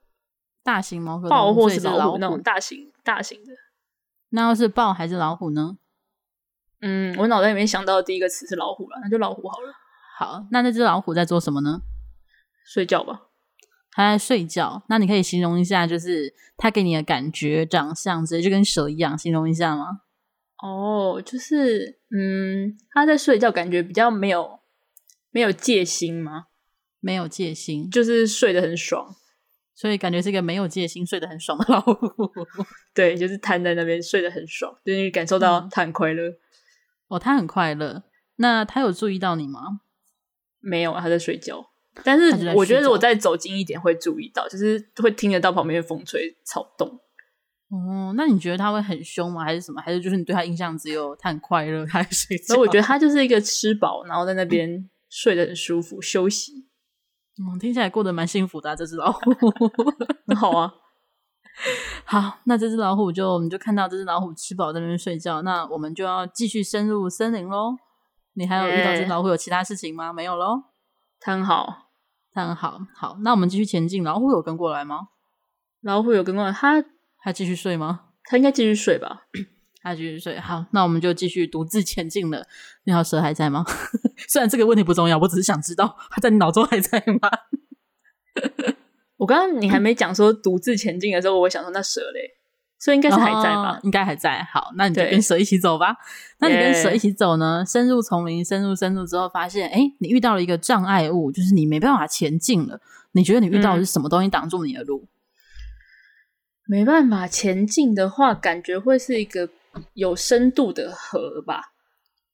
[0.63, 3.53] 大型猫科豹或是老虎那种大型大型的。
[4.31, 5.79] 那要是豹还是老虎呢？
[6.81, 9.73] 嗯，我脑袋里面想到的第一个词是老虎了，那就老虎好了。
[10.19, 11.83] 好，那那只老虎在做什么呢？
[12.65, 13.23] 睡觉吧。
[13.93, 14.83] 它在睡觉。
[14.89, 20.03] 那你可以形容一下，就是它给你的感觉、长相，直接就跟蛇一样，形容一下吗？
[20.63, 24.61] 哦，就是嗯，它在睡觉，感觉比较没有
[25.31, 26.48] 没有戒心吗？
[27.01, 29.15] 没有戒心，就是睡得很爽，
[29.75, 31.97] 所以感觉是一个没有戒心、睡得很爽的老虎。
[32.95, 36.29] 对，就是瘫在那边睡得很爽，就是感受到他很快乐。
[36.29, 36.37] 嗯。
[37.09, 38.03] 哦，他很快乐。
[38.37, 39.81] 那他有注意到你吗？
[40.61, 41.71] 没有，他在睡觉。
[42.05, 47.01] 但是我觉得我再走近一点会注意到，就是会听得到旁边的风吹草动。
[47.71, 49.45] 哦，那你觉得他会很凶吗？
[49.45, 49.81] 还是什么？
[49.83, 52.45] 还是就是你对他印象只有他很快乐，他在睡觉？
[52.55, 56.68] 所以我觉得他就是一个吃饱，然后在那边睡得很舒服，休息。
[57.41, 59.21] 嗯，听起来过得蛮幸福的啊，这只老虎。
[60.27, 60.73] 很 好啊。
[62.05, 67.77] 好，那这只老虎就我们就看到这只老虎吃饱在那边睡觉，那我们就要继续深入森林喽。
[68.35, 70.13] 你还有遇到这只老虎有其他事情吗？
[70.13, 70.63] 没有喽。
[71.21, 71.89] 它很好，
[72.33, 72.79] 它很好。
[72.95, 74.05] 好，那我们继续前进。
[74.05, 75.09] 老虎有跟过来吗？
[75.83, 76.85] 老虎有跟过来，它
[77.17, 78.03] 还继续睡吗？
[78.25, 79.23] 它应该继续睡吧。
[79.89, 82.47] 他继续睡，好，那我们就继续独自前进了。
[82.85, 83.65] 那条蛇还在吗？
[84.29, 87.31] 虽然这个问题不重要，我只是想知道它在你脑中还在吗？
[89.19, 92.37] 我刚刚你还没讲说独自前进的时候，我想说那蛇嘞？
[92.81, 93.73] 所以应该是还在吧？
[93.73, 94.41] 哦、应该还在。
[94.53, 95.97] 好，那你就跟蛇一起走吧。
[96.39, 97.65] 那你跟蛇一起走呢？
[97.67, 102.81] 深入丛林，深入深入之后，发现，哎，你遇到了一个障碍物，就是你没办法前进了。
[103.13, 105.09] 你觉得你遇到的是什么东西挡住你的路？
[105.09, 105.11] 嗯、
[106.69, 109.49] 没办法前进的话，感觉会是一个
[109.95, 111.73] 有深度的河吧？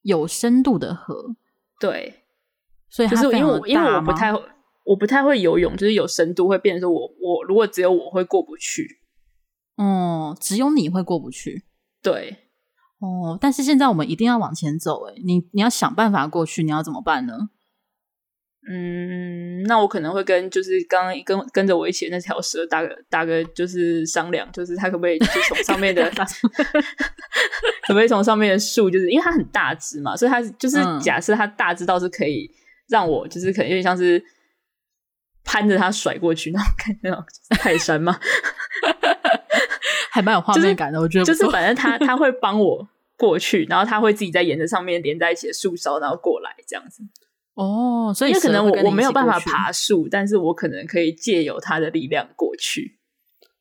[0.03, 1.37] 有深度的河，
[1.81, 2.21] 对。
[2.91, 4.33] 所以，就是因为我因为我不太
[4.85, 9.01] 我不太会游泳，就是有深度会变成说我我如果只有我会过不去，
[9.77, 11.65] 哦，只有你会过不去，
[12.01, 12.37] 对，
[13.01, 17.51] 哦，但是现在我们一定要往前走，哎，你你要想办法过去，你要怎么办呢？
[18.69, 26.11] 嗯，那我可能会跟就是刚刚跟跟着我一起的那条蛇打个打个就是商量，就是他可不可以就从上面的，
[27.87, 32.51] 可不可以从上面的树，就是因为它很大只嘛，所以它就是假设它大只到是可以。
[32.87, 34.23] 让我就是可能有点像是
[35.43, 37.25] 攀着它甩过去那种感觉，那种
[37.59, 38.21] 泰山嘛，
[40.13, 41.01] 还蛮有画面感的。
[41.01, 47.03] 我觉得就是反正他他 会帮我过去，然后他会自己在沿着上面连在一起的树梢，然后过来这样子。
[47.55, 52.99] 哦，所以可能我我没有办法爬树，但是我可能可以借由它的力量过去。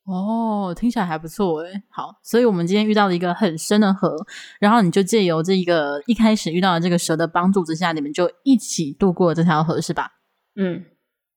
[0.04, 1.82] 哦，听起来还不错诶。
[1.88, 4.14] 好，所以我们今天遇到了一个很深的河，
[4.60, 10.10] 然后你就借由这一个一开始遇到的这个蛇的帮助之下，你们就一起渡过了这条河，是吧？
[10.56, 10.84] 嗯，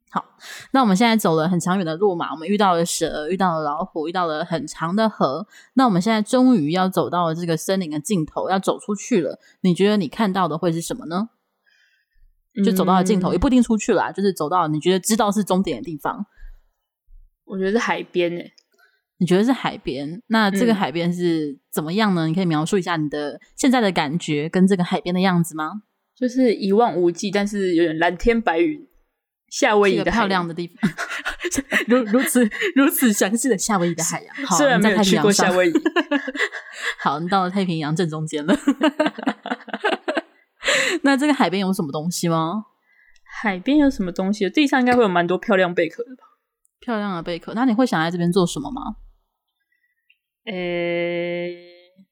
[0.09, 0.25] 好。
[0.71, 5.47] 那我们现在走了很长远的路嘛，我们遇到了蛇，遇到了老虎，遇到了很长的河。
[5.75, 9.39] 那我们现在终于要走到了这个森林的尽头，要走出去了。
[9.61, 11.29] 你觉得你看到的会是什么呢？
[12.63, 16.25] 就走到了尽头，嗯、也不一定出去了，就是走到你觉得知道是终点的地方。
[17.45, 18.53] 我觉得是海边诶。
[19.19, 20.21] 你觉得是海边？
[20.27, 22.27] 那这个海边是怎么样呢？
[22.27, 25.81] 嗯、你可以描述一下你的现在的感觉跟这个海边的样子吗？
[26.15, 28.87] 就是一望无际，但是有点蓝天白云，
[29.49, 30.91] 夏威夷的漂亮的地方，
[31.87, 34.35] 如如此如此详细的夏威夷的海洋。
[34.45, 35.73] 好，虽然没有去过夏威夷，
[37.01, 38.55] 好，你到了太平洋正中间了。
[41.03, 42.65] 那这个海边有什么东西吗？
[43.23, 44.49] 海边有什么东西？
[44.49, 46.23] 地上应该会有蛮多漂亮贝壳的吧？
[46.79, 47.53] 漂亮的贝壳。
[47.53, 48.95] 那你会想在这边做什么吗？
[50.45, 52.05] 诶、欸，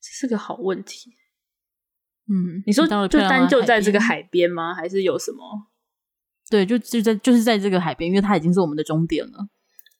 [0.00, 1.16] 这是个好问题。
[2.28, 4.74] 嗯，你说就单就在这个海边吗？
[4.74, 5.68] 还是有什么？
[6.50, 9.48] 对，就就在就是在这个海边，因为它已经是我们的终点了。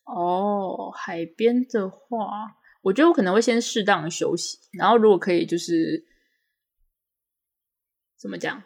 [0.05, 1.97] 哦，海边的话，
[2.83, 6.05] 我觉得我可能会先适当的休息，然后如果可以，就是
[8.18, 8.62] 怎么讲？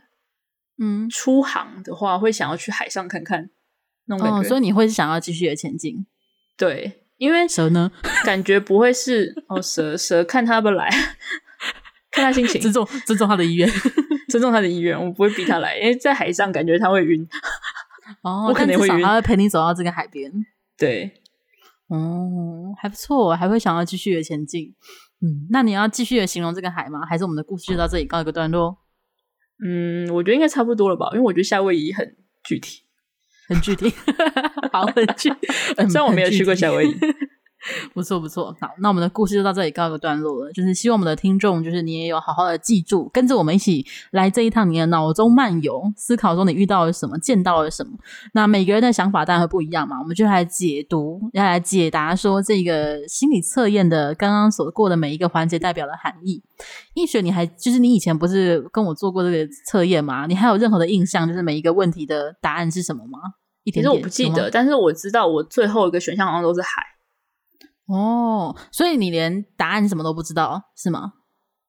[0.79, 3.51] 嗯，出航的话，会想要去海上看看
[4.07, 4.41] 那种感觉。
[4.41, 6.07] 哦，所以你会想要继续的前进？
[6.57, 6.97] 对。
[7.21, 7.93] 因为蛇呢，
[8.25, 10.89] 感觉不会是哦，蛇蛇看他要不来，
[12.11, 13.69] 看他心情，尊重尊重他的意愿，
[14.31, 17.29] 尊重他的意愿，我不会逼他来，因为在海上感觉他会晕，
[18.23, 20.33] 哦，我肯定会晕，他会陪你走到这个海边，
[20.79, 21.13] 对，
[21.89, 24.75] 哦，还不错，还会想要继续的前进，
[25.21, 27.05] 嗯，那你要继续的形容这个海吗？
[27.05, 28.79] 还是我们的故事就到这里告一个段落？
[29.63, 32.83] 嗯，我觉得应该差不多了吧，因为我觉得夏威夷很具体。
[33.49, 33.93] 很具体，
[34.73, 35.37] 好，很具体。
[35.91, 36.95] 虽然我没有去过夏威夷，
[37.93, 38.55] 不错不错。
[38.61, 40.53] 好，那我们的故事就到这里告一个段落了。
[40.53, 47.93] 就是希望我们的听众，就是你也有好好的记住，跟着我们一起来这一趟你的脑中漫游，思考说你遇到了什么，见到了什么。
[48.33, 56.43] 那每个人的想法当然会不一样嘛，我们就来解读，要来解答说这个心理测验的刚刚所过的每一个环节代表的含义。
[56.95, 60.27] 易雪，你还就是你以前不是跟我做过这个测验吗？
[60.27, 63.19] 你还有任何的印象，就是每一个问题的答案是什么吗？
[63.65, 66.83] 一点点，其实我不记得，但是我知道我最后一个选项好像都是海。
[67.91, 71.15] 哦，所以你连答案什么都不知道是吗？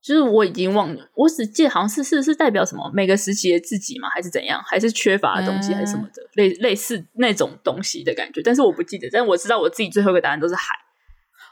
[0.02, 4.10] 就是我已经忘了，我只记得好像是是是代表什么每个时期的自己吗？
[4.14, 4.60] 还是怎样？
[4.66, 6.24] 还是缺乏的东西还是什么的？
[6.24, 9.08] 欸、类类似那种东西的感觉，但是我不记得。
[9.12, 10.76] 但是我知道我自己最后一个答案都是海。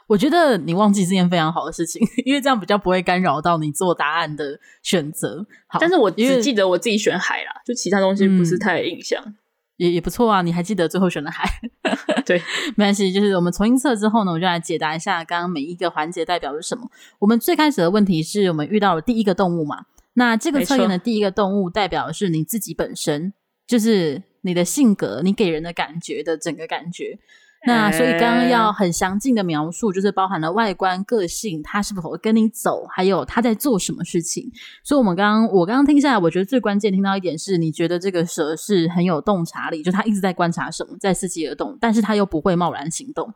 [0.08, 5.46] 我觉得你忘记是件非常好的事情， 因为这样比较不会干扰到你做答案的选择。
[5.68, 9.22] 好，但是我只记得我自己选海啦，就其他东西不是太有印象。
[9.24, 9.36] 嗯
[9.80, 11.48] 也也不错啊，你还记得最后选的海？
[12.26, 12.38] 对，
[12.76, 13.10] 没关系。
[13.10, 16.86] 就是我们重新测之后呢，我就来解答一下刚刚每一个环节代表是什么。
[17.18, 19.86] 我们最开始的问题是我们遇到了第一个动物嘛？
[20.12, 23.32] 那这个测验的第一个动物代表的是你自己本身，
[23.66, 27.18] 就是你的性格，你给人的感觉的整个感觉。
[27.66, 34.50] 那所以刚刚要很详尽的描述，就是包含了外观、个性，他是否会跟你走，还有他在做什么事情。
[34.82, 43.30] 所以我们刚刚我刚刚听下来，我觉得最关键听到一点是，你觉得这个蛇是很有洞察力，就他一直在观察什么，在伺机而动，但是他又不会贸然行动。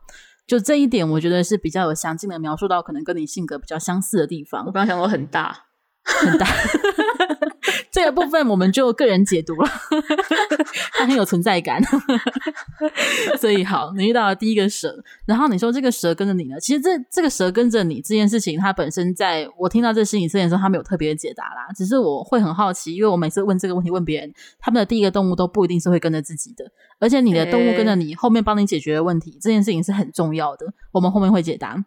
[0.47, 4.65] 就这一点，我觉得是比较有详尽的描述到可能跟你性格比较相似的地方。
[4.65, 5.65] 我刚刚想说很大，
[6.03, 6.47] 很大。
[7.95, 9.69] 这个部分我们就个人解读了，
[10.91, 11.81] 它很有存在感。
[13.39, 16.59] 所以好，你遇到了第一个蛇，然后你说这个蛇跟着你呢？
[16.59, 21.71] 其实这这个蛇跟着你这件事情，它本身在我听到这心理测验的时候，它没有特别的解答啦。
[21.73, 26.65] 只是我会很好奇，因为我每次问这个问题问别人，他们的第一个动物都不一定是会跟着自己的，
[26.99, 30.65] 而且你的动物跟着你后面帮你解决的问题，这件事情是很重要的。
[30.91, 31.85] 我们后面会解答。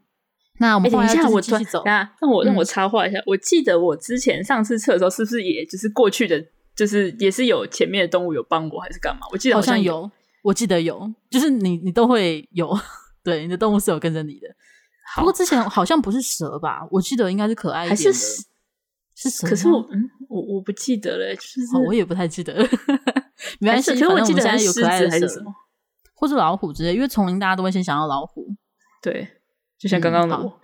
[0.59, 1.83] 那我们等一下，我继续走。
[1.85, 6.45] 那让我让我插话一下，嗯，我记得我之前上次测的时候，是不是也就是过去的，
[6.75, 9.27] 就是也是有前面的动物有帮我，还是干嘛？
[9.33, 10.11] 我记得好像有，
[10.43, 12.77] 我记得有，就是你你都会有，
[13.23, 14.49] 对，你的动物是有跟着你的。
[15.17, 16.87] 不过之前好像不是蛇吧？
[16.91, 18.45] 我记得应该是可爱一点的，还是
[19.15, 19.47] 是蛇？
[19.49, 22.55] 可是我嗯，我我不记得了，就是我也不太记得。
[23.61, 25.53] 没关系，可是我记得有可爱的蛇，是什么
[26.15, 28.47] 或是老虎之类，因为丛林大家都会先想到老虎，
[29.01, 29.27] 对。
[29.79, 30.61] 就像刚刚的我，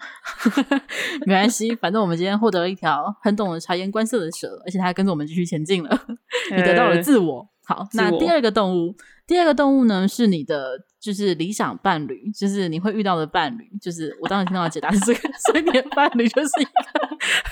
[0.70, 0.80] 嗯、
[1.24, 6.00] 没关系，反正我们今天获得了一条很懂得察言观色的蛇，而且它还跟着我们继续前进了。
[6.54, 7.48] 你得到了自我。
[7.66, 8.94] 好，那第二个动物，
[9.26, 13.64] 第二个动物呢是你的，就是理想伴侣，就是你会遇到的伴侣。
[13.80, 16.70] 就是我当时听到的解答是这个， 所以伴侣就是一个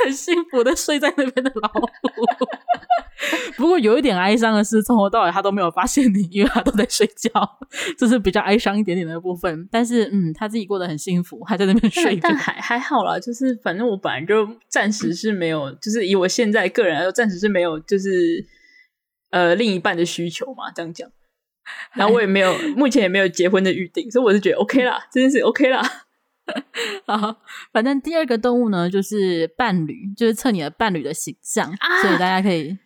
[0.05, 1.89] 很幸福的睡在那边的老虎。
[3.57, 7.31] 不过有一点哀伤的是，从头到尾他都没有发现你，因为他都在睡觉，
[7.97, 9.67] 这是比较哀伤一点点的部分。
[9.71, 12.17] 但是，嗯，他自己过得很幸福，还在那边睡。
[12.17, 18.45] 但还还好啦，就是反正我本来就暂时是没有，就是以我现在个人来说，暂时是没有，就是
[19.31, 21.09] 呃另一半的需求嘛，这样讲。
[21.95, 25.83] 然后我也没有，目前也没有结婚的预定，所以我是觉得 OK 啦，这件事 OK 啦。
[27.07, 27.37] 好，
[27.73, 32.77] 反正第二个动物呢，就是伴侣，就是测你的伴侣的形象，啊、所以大家可以。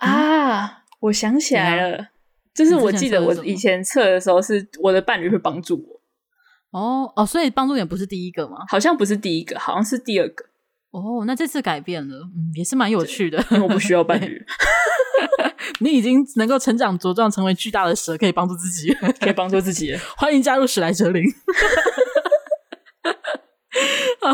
[0.00, 0.84] 啊！
[1.00, 2.08] 我想起来了，
[2.54, 6.00] 就是我记得我以前测的时候，是我的伴侣会帮助我。
[6.80, 8.56] 哦哦，所以帮助点不是第一个吗？
[8.68, 10.46] 好像不是第一个，好像是第二个。
[10.90, 13.38] 哦，那这次改变了，嗯，也是蛮有趣的。
[13.50, 14.44] 因为我不需要伴侣，
[15.80, 19.94] 你已经能够成长茁壮，成为巨大的蛇，可以帮助自己，可以帮助自己。
[20.16, 21.24] 欢迎加入史莱哲林。
[24.20, 24.28] 好，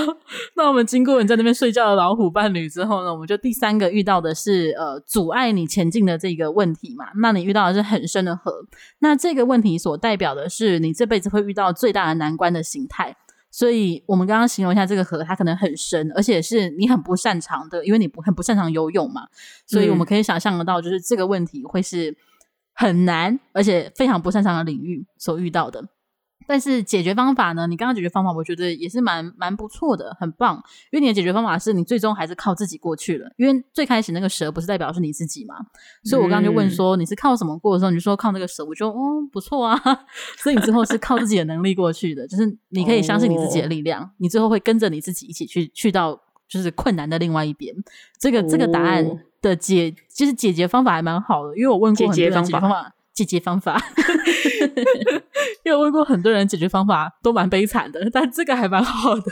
[0.55, 7.07] 那我们经过你在那边睡觉的老虎伴侣之后呢，我们就第三个遇到的是呃阻碍你前进的这个问题嘛。
[7.23, 8.53] 那你遇到的是很深的河，
[8.99, 13.17] 那这个问题所代表的是你这辈子会遇到最大的难关的形态。
[13.59, 19.27] 所以我们刚刚形容一下这个河，它可能很深，而且是你很不擅长的，因为你不很不擅长游泳嘛。
[19.67, 22.17] 所以我们可以想象得到，就是这个问题会是
[22.73, 25.89] 很难，而且非常不擅长的领域所遇到的。
[26.49, 27.67] 但是解决方法呢？
[27.67, 30.55] 你刚刚解决方法，我觉得也是蛮蛮不错的，很棒。
[30.91, 33.31] 因为你的解决方法是你最终还是靠自己过去了。
[33.37, 35.57] 因为最开始那个蛇不是代表是你自己嘛？
[36.05, 39.79] 所以我刚刚就问说你是靠什么过的时候，你就说靠那个蛇，我就哦不错啊。
[40.43, 47.75] 所以你之后是靠自己的能力过去的，就是你可以相信你自己的力量，哦、你最后会跟着你自己一起去去到就是困难的另外一边。
[48.19, 49.07] 这个这个答案
[49.43, 52.95] 的解就是解决方法还蛮好的，因为我问过很多人解决方法。
[53.25, 53.81] 解决方法，
[55.65, 59.23] 因为我问过很多人，解决方法都蛮悲惨的，但这个还蛮好的。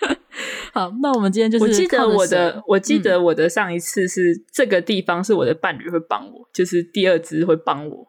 [0.72, 8.06] 好，那我们今天就是，我记得我的，我记得我的上一次是、嗯、这个地方是我的伴侣会帮我，就是第二只会帮我。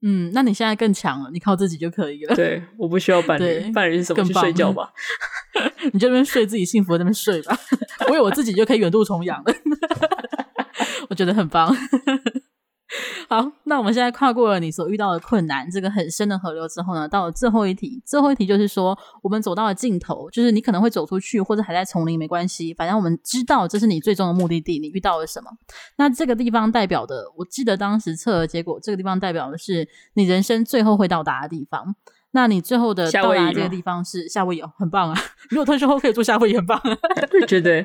[0.00, 2.34] 嗯，那你现在更强了，你靠自己就可以了。
[2.34, 4.24] 对，我不需要伴侣，伴侣是什么？
[4.24, 4.90] 去睡觉吧，
[5.92, 7.58] 你就那边睡自己幸福的那边睡吧。
[8.08, 9.52] 我有我自己就可以远渡重洋了，
[11.10, 11.76] 我觉得很棒。
[13.30, 18.02] 好，那我们现在跨过了你所遇到的困难，这个很深的河流之后呢，到了最后一题。
[18.06, 24.78] 最后一题就是说，我们走到了尽头，就是你可能会走出去，或者还在丛林，没关系，反正我们知道这是你最终的目的地。
[24.78, 25.50] 你遇到了什么？
[25.98, 31.94] 那这个地方代表的，我记得当时测的结果，这个地方代表的是你人生最后会到达的地方。
[32.32, 35.18] 那你最后的到达这个地方是夏威夷，很棒啊！
[35.48, 36.80] 如果退休后可以住夏威夷，很棒。
[37.46, 37.80] 觉得，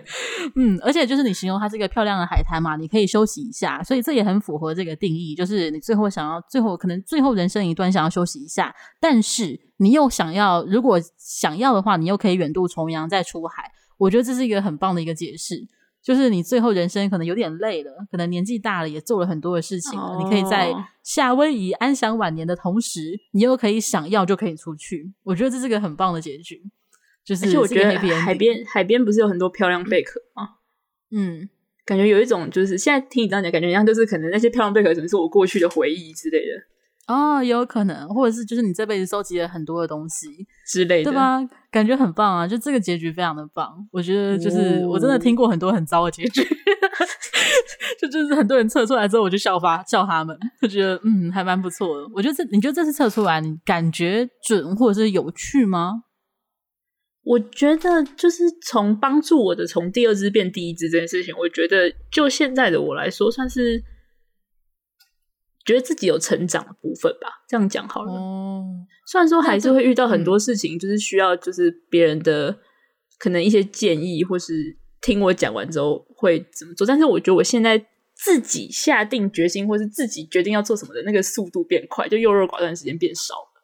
[0.55, 13.71] 嗯，而且就是你形容它是一个漂亮的海滩嘛，你可以休息一下，所以这也很符合这个定义，就是你最后想要，最后可能最后人生一段想要休息一下，但是你又想要，如果想要的话，你又可以远渡重洋再出海。
[13.97, 15.65] 我觉得这是一个很棒的一个解释。
[16.03, 20.07] 就是你最后人生可能有点累了，可能年纪大了，也做了很多的事情了。
[20.07, 20.21] Oh.
[20.21, 25.13] 你可以在夏威夷安享晚年的同时，你又可以想要就可以出去。
[25.23, 26.61] 我觉得这是个很棒的结局。
[27.23, 30.55] 就是，而且我觉得海边海边不是有很多漂亮贝壳吗？
[31.11, 31.47] 嗯，
[31.85, 36.72] 感觉有一种就是现在听你这样讲，感觉像就是可能那些漂亮贝壳可能是我过去的回忆之类的。
[37.07, 40.27] 哦，有可能，或者是就是你这辈子收集了很多的东西
[40.65, 41.39] 之类的，对吧？
[41.69, 42.47] 感觉很棒啊！
[42.47, 46.47] 就这个结局非常的棒，我觉得就是我真的听过很多很糟的结局，哦、
[47.99, 52.07] 就就是很多人测出来之后，我就笑发笑他们，就觉得嗯还蛮不错的。
[52.13, 56.03] 我觉得这你觉得这次测出来，你感觉准或者是有趣吗？
[57.25, 63.81] 我觉得就是从帮助我的从第二只变第一只这件事情，我觉得就现在的我来说，算是
[65.65, 67.29] 觉得自己有成长的部分吧。
[67.47, 68.11] 这样讲好了。
[68.11, 68.63] 哦，
[69.07, 72.57] 虽然说还是会遇到很多事情，就是需要就是别人的
[73.19, 76.85] 可能一些建议，或是听我讲完之后会怎么做。
[76.85, 77.85] 但是我觉得我现在
[78.15, 83.63] 自己下定决心，或是自己决定要做什么的那个速度变快，就优柔寡断时间变少了。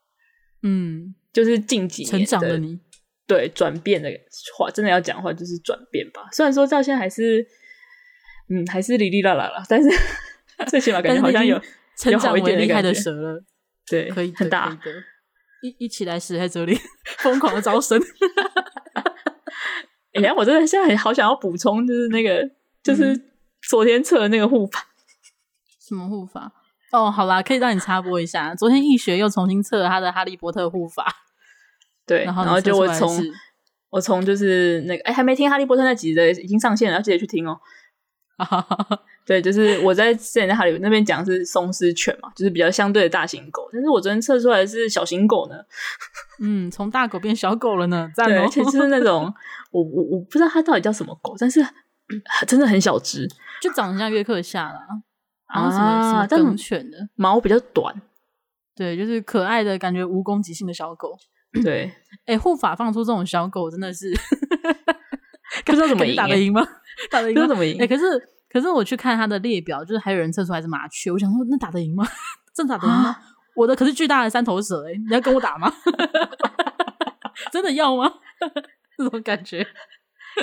[0.63, 2.79] 嗯，就是近几年成长的你。
[3.27, 4.09] 对，转变的
[4.57, 6.27] 话，真的要讲的话，就是转变吧。
[6.31, 7.45] 虽然说到现在还是，
[8.49, 9.87] 嗯，还是哩哩啦啦啦，但是
[10.67, 11.61] 最起码感觉好像有
[11.99, 13.43] 成长为厉害的蛇了。
[13.89, 14.77] 对，可以很大的，
[15.61, 16.77] 一一起来死在这里，
[17.19, 17.99] 疯狂的招生。
[20.13, 22.49] 哎呀，我真的现在好想要补充，就是那个，
[22.83, 23.19] 就是
[23.67, 24.87] 昨天测的那个护法，
[25.79, 26.51] 什么护法？
[26.91, 31.05] 哦，好啦，可以让你插播一下，昨天易学又重新测了他的哈利波特护法。
[32.05, 33.23] 对，然后，然后就我从
[33.91, 37.59] 我从就是那个哎，还没听《哈利波特》那集的，已经上线了，要记得去听哦。
[39.29, 45.55] 对，就是我在之前在哈里那边讲的是松狮犬嘛，就是比较相对的大型狗，但是我昨天测出来是小型狗呢。
[46.41, 48.41] 嗯，从大狗变小狗了呢，赞哦。
[48.41, 49.31] 而且是那种
[49.69, 51.63] 我我我不知道它到底叫什么狗，但是
[52.47, 53.27] 真的很小只，
[53.61, 54.79] 就长得像约克夏啦。
[55.45, 58.01] 啊，什么什么梗犬的，毛比较短，
[58.75, 61.15] 对，就是可爱的感觉，无攻击性的小狗。
[61.63, 61.91] 对，
[62.25, 64.11] 哎、欸，护法放出这种小狗真的是，
[65.65, 66.67] 不知道怎么赢，打得赢吗？
[67.11, 67.47] 打得赢？
[67.47, 67.75] 怎么赢？
[67.77, 68.03] 哎、欸，可是
[68.49, 72.07] 可是我去看他的列表，就是还有人测出来是麻雀，我想说那打得赢吗？
[72.53, 73.15] 真打得赢吗？
[73.55, 75.71] 我的可是巨大的三头蛇、欸，哎，你要跟我打吗？
[77.51, 78.11] 真的要吗？
[78.97, 79.65] 这种感觉，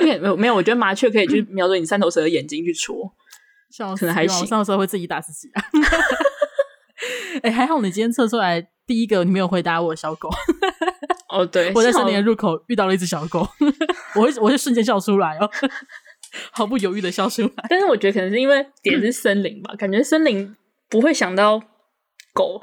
[0.00, 3.12] 没有没有，我觉得麻雀可以去瞄准你三头蛇的眼睛去戳，
[3.98, 5.50] 可能还行，三头蛇会自己打自己。
[7.42, 8.68] 哎、欸，还好你今天测出来。
[8.86, 10.30] 第一个，你没有回答我小狗。
[11.28, 13.40] 哦，对，我在森林的入口遇到了一只小狗，
[14.14, 15.50] 我会，我会瞬间笑出来哦，
[16.52, 17.50] 毫不犹豫的笑出来。
[17.68, 20.54] 但是我觉得可能是因为点是森林吧，感觉森林
[20.88, 21.60] 不会想到
[22.32, 22.60] 狗。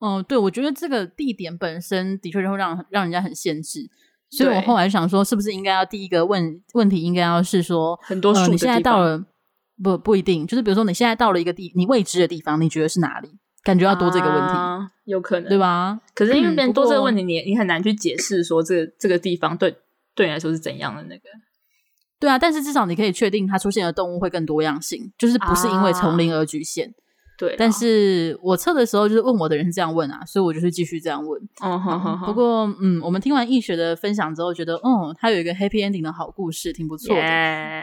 [0.00, 3.80] 哦、嗯，对，我觉得这个地点本身的确就会让让人家很限制，
[4.30, 9.24] 所以我后来想说，是不是应该要第一个问问题，应该要是说很多树、呃、你现在到了
[9.82, 13.30] 不不一定，就是比如说你现在到了一个地你未知的地方，你觉得是哪里？
[13.62, 15.98] 感觉要多这个问题，啊、有可能对吧？
[16.14, 19.74] 可是因为别人多这个问题，你、嗯、你很难去解释说这个这个地方对
[20.14, 21.22] 对你来说是怎样的那个。
[22.18, 26.94] 对啊，但是至少你可以确定它出现的动物会更多样性，就是不是因为丛林而局限。
[27.34, 31.40] 啊对，但是我测的时候就是问我的人是这样问啊，所以我就是继续这样问。
[31.60, 32.26] 哦，好好好。
[32.26, 37.22] 不过，嗯，我们听完易学的分享之后，觉得，嗯，他有一个 happy ending 的好故事，挺不错的。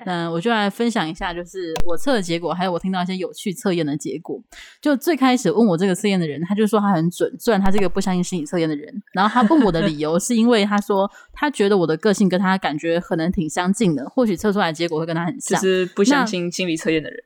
[0.06, 0.32] 那 Yeah.
[0.32, 4.42] 我就来分享一下，就是我测的结果，还有我听到一些有趣测验的结果。
[4.82, 9.04] 就最开始问我这个测验的人，他就说他很准，虽然他是一个不相信心理测验的人。
[9.14, 15.60] 然后他问我的理由是因为他说他觉得我的个性跟他感觉可能挺相近的，或许测出来的结果会跟他很像。
[15.62, 17.24] 就是不相信心理测验的人。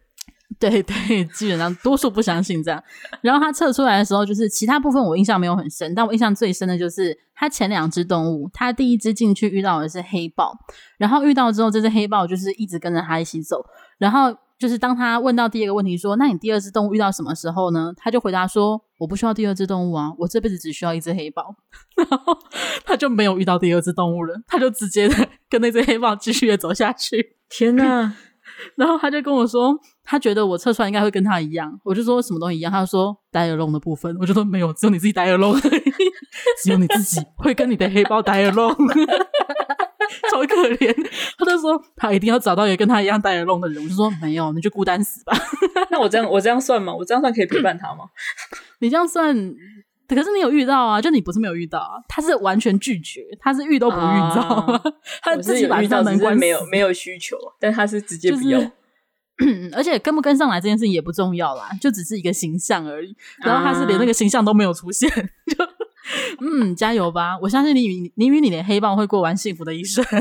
[0.59, 2.81] 对对，基本上多数不相信这样。
[3.21, 10.57] 然后他测出来的时候，就是其他部分我印象没有很深，但我印象最深的就是他前两只动物，他第一只进去遇到的是黑豹，
[10.97, 13.63] 然后遇到之后，这只黑豹就是一直跟着他一起走。
[13.97, 21.55] 然后就是当他问到第二个问题说：“那你第二只动物遇到什么时候呢？”他就回答说：“我不需要第二只动物啊，我这辈子只需要一只黑豹。
[21.97, 22.37] ”然后
[22.85, 25.09] 他就没有遇到第二只动物了，他就直接
[25.49, 27.35] 跟那只黑豹继续的走下去。
[27.49, 28.15] 天哪！
[28.75, 31.79] 然后他就跟我说，他觉得我测出来应该会跟他一样。
[31.83, 32.71] 我就说什么东西一样？
[32.71, 34.15] 他就说 die alone 的部分。
[34.19, 35.59] 我就说没有，只有你自己 die alone，
[36.63, 38.75] 只有你自己 会跟你的黑豹 die alone，
[40.31, 40.93] 超可怜。
[41.37, 43.83] 他就说他一定要找到一个跟他一样 die alone 的人。
[43.83, 45.33] 我就说没有，你就孤单死吧。
[45.91, 46.93] 那我这样我这样算吗？
[46.95, 48.05] 我这样算可以陪伴他吗？
[48.79, 49.35] 你这样算，
[50.07, 51.01] 可是你有遇到啊？
[51.01, 51.97] 就你不是没有遇到啊？
[52.07, 54.81] 他是完全拒绝，他是遇都不遇，你知道吗？
[55.21, 58.59] 他自己把他门关，没有没有需求，但他是直接不要。
[59.73, 63.13] 而且跟不跟上来这件事情也不重要啦，就只是一个形象而已。
[63.39, 65.65] 然后他是连那个形象都没有出现，就
[66.39, 67.37] 嗯，加油吧！
[67.41, 70.05] 我相信你与你与你的黑豹会过完幸福的一生。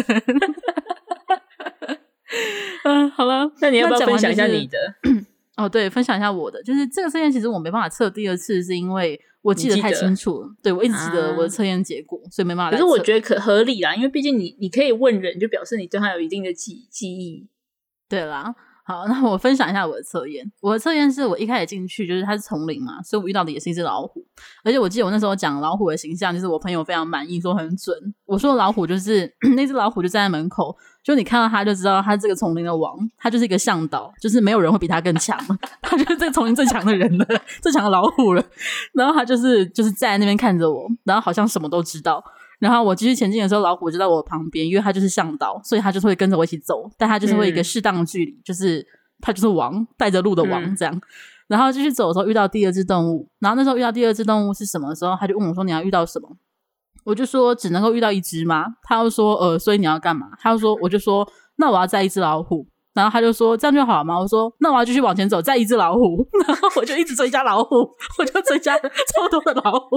[2.82, 4.76] 嗯，好了，那你要不要分享一下你的？
[5.56, 10.48] 哦，对，分享一下我的，就是这个事件其实我没办法测第二次，是因为我记得太清楚了。
[10.62, 12.70] 对，我一直记得我的测验结果，所以没办法。
[12.70, 17.46] 可是我觉得可合理啦，因为毕竟你你可以问人，就表示你对他有一定的记记忆。
[18.08, 18.54] 对啦。
[18.86, 20.44] 好， 那我分享一下我的测验。
[20.60, 24.22] 我的测验是我一开始进去，就是它是丛林嘛，所以我遇到的也是一只老虎。
[24.62, 27.96] 而且我记得我那时候讲老虎的形象，就是我朋友非常满意，说很准。
[28.26, 35.38] 我说老虎就是 那只老虎，就站在门口，就你看到它就知道它这个丛林的王，它就是一个向导，就是没有人会比它更强，
[35.80, 37.26] 它就是这个丛林最强的人了，
[37.62, 38.44] 最强的老虎了。
[38.92, 42.22] 然后它就是就是站在那边看着我，然后好像什么都知道。
[42.58, 48.86] 然后我继续前进的时候，老虎就在我旁边，因为它就是向导，所以它就是会跟着我一起走，但它就是会一个适当的距离，嗯、就是
[49.20, 50.94] 它就是王带着路的王这样。
[50.94, 51.00] 嗯、
[51.48, 56.36] 然后继续走的时候遇到第二只动物，然后那时候遇到第二只动物是什么时候，他就问我说：“你要遇到什么？”
[57.04, 66.26] 我就说：“只能够遇到一只吗？”他又说：“呃，所以你要干嘛？”他又说：“我就说，那我要再一只老虎。”然后他就说：“这样就好吗？”我说：“那我要继续往前走，再一只老虎。
[66.46, 69.96] ”然后我就一直追加老虎，我就追加 超多的老虎，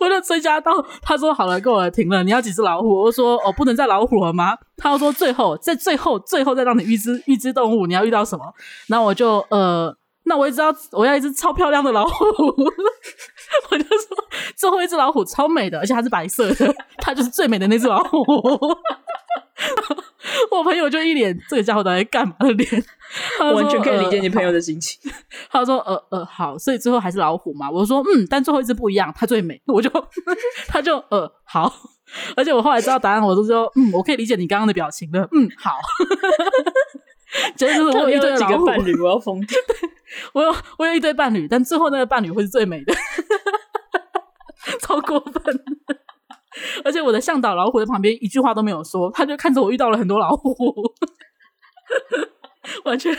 [0.00, 3.02] 我就追加到他说：“好了，够了，停了。”你要几只老虎？
[3.02, 8.44] 我说：“哦，不能再老虎了吗？”他又说：“最后，在最后，最后再让你遇只遇只动物，你要遇到什么？”
[8.88, 12.24] 然后我就呃，那我也知道我要一只超漂亮的老虎。
[13.70, 14.16] 我就说
[14.56, 18.18] ：“最后一只老虎超美的，而且它是白色的，它就是最美的那只老虎。”
[20.50, 22.84] 我朋友就一脸这个家伙到底干嘛的脸，
[23.54, 24.98] 完全可以理解你朋友的心情。
[25.50, 29.90] 他说：“呃呃，好，所以最后还是老虎嘛。”我说：“嗯，但最后一只不一样，它最美。”我就
[30.66, 31.72] 他就呃好，
[32.36, 35.78] 而且我后来知道答案，我都说：“嗯，我可以理解你刚刚的表情了。”嗯，好。
[37.56, 39.58] 就是我有一对几个伴侣，我要疯掉。
[40.32, 42.94] 我有我有一堆伴侣，但最后那个伴侣会是最美的，
[44.80, 45.64] 超过分。
[46.84, 50.54] 而且我的向导老虎在旁边一句话都没有说，他就看着我遇到了很多老虎，
[52.84, 53.14] 完全。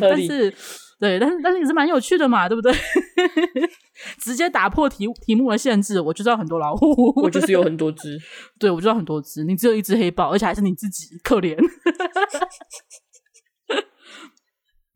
[0.00, 0.50] 但是，
[0.98, 2.72] 对，但是但是也是蛮有趣的嘛，对不对？
[4.18, 8.18] 直接打破题题目的限制，我就知道很多老虎，我就是有很多 只，
[8.58, 11.56] 对，我知道很多只，你只有一只黑豹，而且还是你自己，可怜。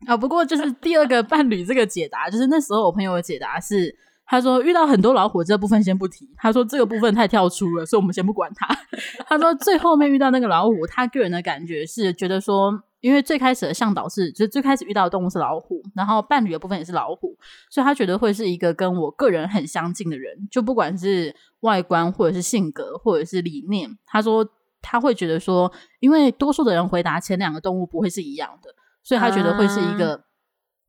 [0.07, 3.95] 啊，不过就是第二个伴侣这个解答，就是那时候我朋友的解答是。
[4.27, 8.67] 他说遇到很多老虎这部分先不提，他说这个部分太跳出了，所以我们先不管他。
[9.27, 17.37] 他说最后面遇到那个老虎，他个人的感觉是觉得说，因为最开始的向导是，就是最开始遇到的动物是老虎，然后伴侣的部分也是老虎，
[17.69, 23.95] 所以他觉得会是一个跟我个人很相近的人，就不管是外观或者是性格或者是理念。
[24.07, 24.47] 他说
[24.81, 28.71] 他会觉得说，因为多数的人回答前两个动物不会是一样的，
[29.03, 30.23] 所以他觉得会是一个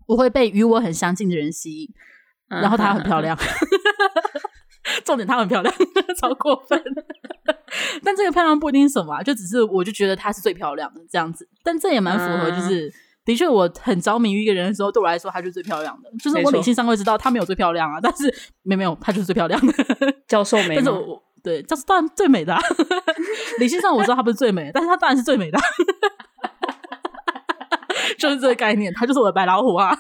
[0.06, 1.90] 不会被与我很相近的人吸引。
[2.48, 3.36] 然后她很漂亮，
[5.04, 5.74] 重点她很漂亮，
[6.20, 6.80] 超过分。
[8.04, 11.48] 但这个漂亮不一定是什么啊，就只是我就觉得她是最漂亮的这样子。
[11.62, 12.92] 但这也蛮符合，就是、嗯、
[13.24, 16.10] 的确我很着迷于一个人的时候，对我来说她就是最漂亮的。
[16.22, 18.32] 就是我理性上会知道她没有最漂亮啊，但是
[18.62, 19.72] 没没有她就是最漂亮的。
[20.28, 22.60] 教授美，但是我对教授当然最美的、啊。
[23.58, 25.58] 理性上我知道她不是最美，但是她当然是最美的。
[28.18, 29.94] 就是这个概念，她就是我的白老虎啊，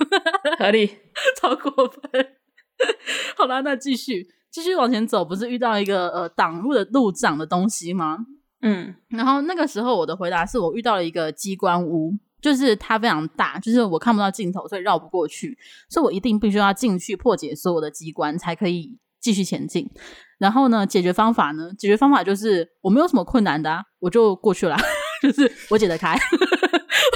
[0.58, 0.96] 合理，
[1.40, 2.35] 超过分。
[3.36, 8.26] 好啦，那继续继续往前走，不是遇到一个呃挡路的路障的东西吗？
[8.62, 15.56] 嗯，然后那个时候我的回答是我遇到了一个机关屋，就是它非常大，就是我看不到尽头，所以绕不过去，
[15.88, 19.88] 所以我一定必须要进去破解所有的机关才可以继续前进。
[20.38, 21.70] 然后呢，解决方法呢？
[21.78, 24.76] 解决方法就是我没有什么困难的啊，我就过去了，
[25.22, 26.18] 就是我解得开。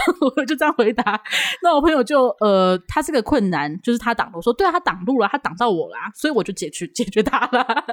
[0.37, 1.21] 我就这样回答，
[1.63, 7.85] 那我朋友就呃，他是个困难，就是他挡路，我说对啊，他挡路了，他挡到我啦，所以我就解决 解决他了。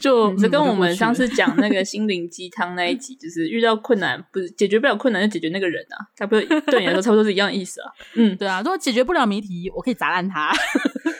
[0.00, 7.88] 就这跟我们上次讲那个 心灵鸡汤那一集，就是遇到困难不是解决不了困难，就解决那个人啊，差不多对你来说差不多是一样的意思啊。
[8.14, 10.52] 嗯，对啊，如果解决不了谜题，我可以砸烂他，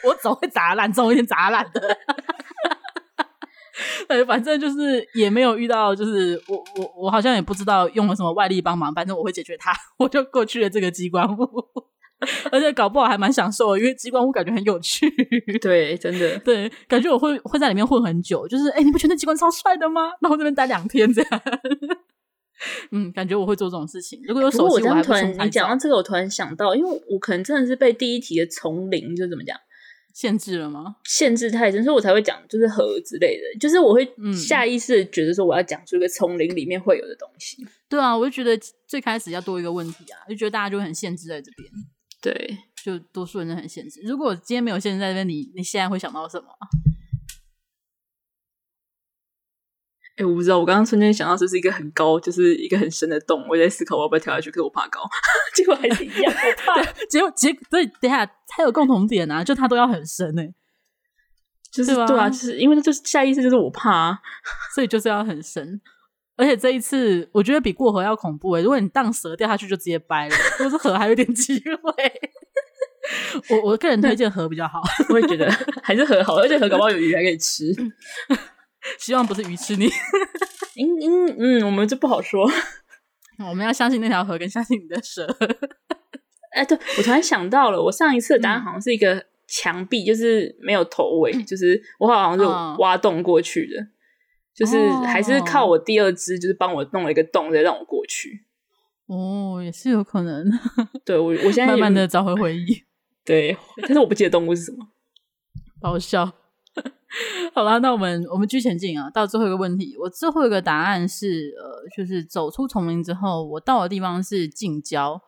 [0.03, 1.99] 我总会砸烂，总有一天砸烂的。
[4.09, 11.45] 对，反正就是也没有遇到，就是我我我好像也不知道用了什么外力帮忙，反正我会解决它， 我就过去了这个机关屋，
[12.53, 15.11] 而且搞不好还蛮享受的，因为机关屋感觉很有趣。
[15.61, 20.11] 对，真的，对，感觉我会会在里面混很久，就是哎，你不觉得机关超帅的吗？
[20.21, 21.43] 然后这边待两天这样，
[22.91, 24.21] 嗯，感觉我会做这种事情。
[24.25, 29.57] 如果有手机，我还突然你讲到这个，我突然想到，因为我可能真的是被第一题的丛林就怎么讲。
[30.13, 30.97] 限制了吗？
[31.05, 37.67] 限制太深，所以我才会讲，就是河之类的，就是我会下意识觉得说我要讲出一个丛林里面会有的东西。
[37.89, 38.57] 对啊，我就觉得
[38.87, 41.69] 最开始要多一个问题啊，就觉得大家就很限制在这边。
[42.21, 44.01] 对，就多数人都很限制。
[44.05, 46.47] 如果今天没有限制在这边，你你现在会想到什么？
[50.17, 55.01] 哎，我不知道，我刚刚瞬间想到这是一个很高，就是一个很深的洞，我在思考我要不要跳下去，可是我怕高，
[55.55, 56.83] 结果还是一样，我 怕。
[57.09, 60.53] 结果结对，等下它有共同点啊，就它都要很深哎，
[61.73, 64.19] 就是对啊，就是因为就是下意识就是我怕啊，
[64.75, 65.81] 所以就是要很深。
[66.35, 72.21] 而且这一次我觉得比过河要恐怖哎，如果你荡蛇掉下去就直接掰了， 如果是河还有点机会。
[73.51, 75.51] 我我个人推荐河比较好，我也觉得
[75.83, 77.75] 还是河好，而且河搞不好有鱼还可以吃。
[78.99, 79.87] 希望不是鱼吃你。
[80.77, 82.49] 嗯嗯嗯，我们就不好说。
[83.49, 85.27] 我们要相信那条河，跟相信你的蛇。
[86.53, 92.45] 哎，对，我突然想到了，我上一次的答案好像是一个墙壁，嗯、就是没有头尾，就是我好像是
[92.81, 93.87] 挖洞过去的。
[94.55, 94.77] 就是
[95.07, 98.45] 还是靠我第二只，就是帮我弄了一个洞，再让我过去。
[99.07, 100.45] 哦，也是有可能。
[101.05, 102.85] 对，我我现在慢慢的找回回忆。
[103.25, 104.87] 对，但是我不记得动物是什么，
[105.81, 106.31] 好笑。
[107.55, 115.21] 好啦，那我们我们继续前进啊，到最后一个问题，我最后一个答案是呃，就是走出丛林之后，我到的地方是近郊，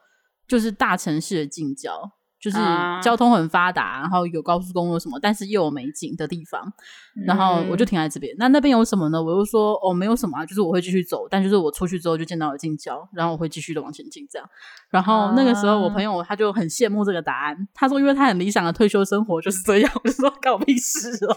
[0.49, 2.13] 就是大城市的近郊。
[2.45, 2.59] 就是
[3.03, 6.71] 交通很发达，啊、然后有高速公路什么，但是又有美景的地方，
[7.27, 8.35] 然后我就停在这边。
[8.35, 9.23] 嗯、那那边有什么呢？
[9.23, 14.47] 我又说哦，没有什么啊，就是我会继续走，但就是我出去之后就见到了近郊，然后我会继续的往前进这样。
[14.91, 21.37] 然后那个时候我朋友他就很羡慕这个答案，他说因为他很理想的退休生活就是这样，我就说干我屁事哦。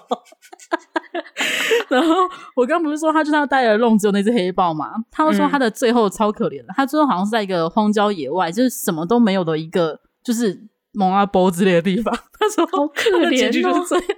[1.87, 2.15] 然后
[2.53, 4.91] 我刚不是说他就像带了弄只有那只黑豹嘛？
[5.09, 10.67] 他就说他的最后超可怜的，嗯、他最后好像是在一个荒郊野外，就是什么都没有的一个，就是。
[10.97, 14.17] 蒙阿波之类的地方， 他说好可怜哦，结局就是这样。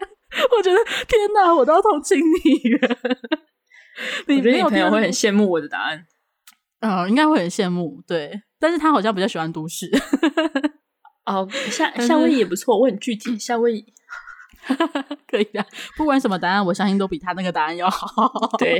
[0.58, 0.78] 我觉得
[1.08, 2.98] 天哪，我都要同情你了。
[4.28, 6.06] 你觉得你朋友会很羡慕我的答案？
[6.80, 8.42] 啊、呃，应该会很羡慕，对。
[8.58, 9.90] 但是他好像比较喜欢都市。
[11.26, 13.38] 哦， 夏夏威夷也不错，我很具体。
[13.38, 13.86] 夏威夷
[15.28, 15.66] 可以的，
[15.98, 18.08] 不管什么答案，我相信都比他那个答案要好。
[18.58, 18.80] 对，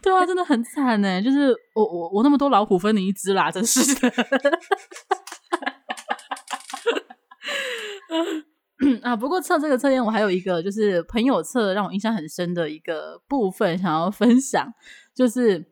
[0.00, 1.20] 对啊，真的很惨呢。
[1.20, 4.12] 就是我我我那么多老虎分你一只啦，真是的。
[9.02, 14.66] 啊，不过测这个测验，我还有一个就是朋友测让我印象很深的一个部分想要分享，
[15.14, 15.64] 就是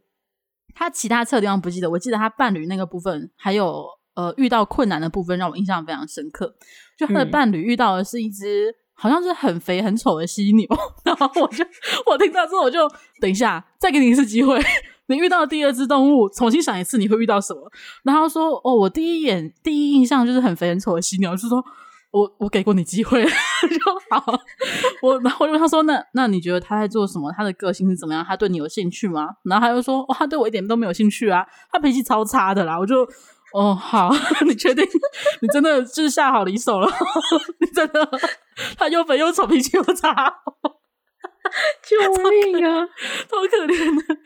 [0.74, 6.54] 他其他测的地方不记得，我记得他伴侣那个部分，还有呃遇到困难的部分让我印象非常深刻。
[6.96, 10.66] 就他的伴侣遇到的是一只好像是很肥很丑的犀牛，
[11.04, 11.64] 然后我就
[12.06, 12.88] 我听到之后我就
[13.20, 14.56] 等一下再给你一次机会，
[15.10, 17.70] 你遇到第二只动物重新想一次你会遇到什么？
[18.04, 21.64] 然后说哦，我第一眼第一印象就是很肥很丑的犀牛，就是说。
[22.12, 23.30] 我我给过你机会 就
[24.10, 24.36] 好，
[25.00, 27.30] 我然后就他说：“那那你觉得他在做什么？
[27.38, 28.24] 他的个性是怎么样？
[28.26, 33.06] 他对你有兴趣吗？”然后他就说：“哇，他对我一点都没有兴趣啊，他脾气超差的啦。”我就
[33.54, 34.10] 哦好，
[34.44, 34.84] 你确定？
[35.40, 36.88] 你真的就是下好离手了？
[37.62, 38.10] 你真的？
[38.76, 40.34] 他又肥又丑，脾气又差，
[41.82, 42.80] 救命啊！
[42.80, 44.16] 好 可怜的。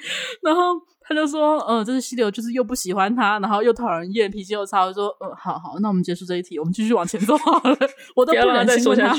[0.43, 0.81] 然后。
[1.07, 4.87] 他就说，呃，这是犀牛，就是又不喜欢他，然后又讨人厌，脾气又差。
[4.87, 7.77] 我说，呃，好好，那我们结束这一题，我们继续往前走好了。
[8.17, 9.15] 我都不忍心问他，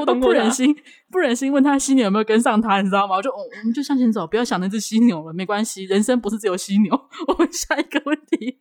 [0.00, 0.74] 我都不忍心，
[1.10, 3.16] 不忍心问他犀牛有没有跟上他，你知道吗？
[3.16, 6.98] 我就，我们就向前走，不要想那只犀牛了，没关系，人生不是只有犀牛。
[7.28, 8.60] 我问下一个问题，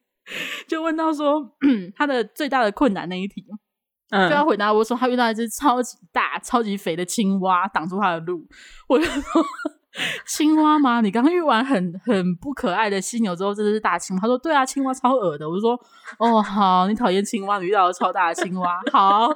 [0.67, 1.55] 就问到说，
[1.95, 3.45] 他的最大的困难那一题，
[4.11, 8.47] 嗯，就要回答我说，他遇到一只超级大、超级肥的青蛙挡住他的路，
[8.87, 9.43] 我就说。
[10.25, 11.01] 青蛙吗？
[11.01, 14.21] 你刚遇完很很不可爱的犀牛之后，这是大青蛙。
[14.21, 15.77] 他说：“对啊，青蛙超恶的。”我就说
[16.17, 18.79] ：“哦，好，你讨厌青蛙，你遇到了超大的青蛙。
[18.91, 19.29] 好，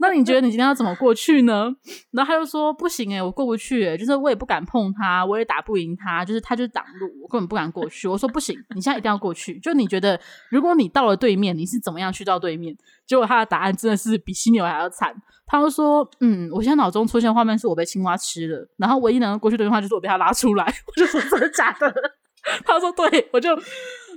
[0.00, 1.70] 那你觉得你今天要怎么过去呢？”
[2.12, 9.58] 然后他就说：“不行诶，我过不去诶，就是我也不敢碰它，我也打不赢它，就是它就是挡路，我根本不敢过去。”我说：“不行，你现在一定要过去。
[9.58, 10.18] 就你觉得，
[10.50, 12.74] 如果你到了对面，你是怎么样去到对面？”
[13.06, 15.14] 结果他的答案真的是比犀牛还要惨。
[15.50, 21.92] 他就说：“嗯，我现在脑中出现画面是我被青蛙吃了，然后唯一能够过去的话就是我被他拉出来。”我就说：“真的假的？”
[22.64, 23.54] 他说：“对。”我就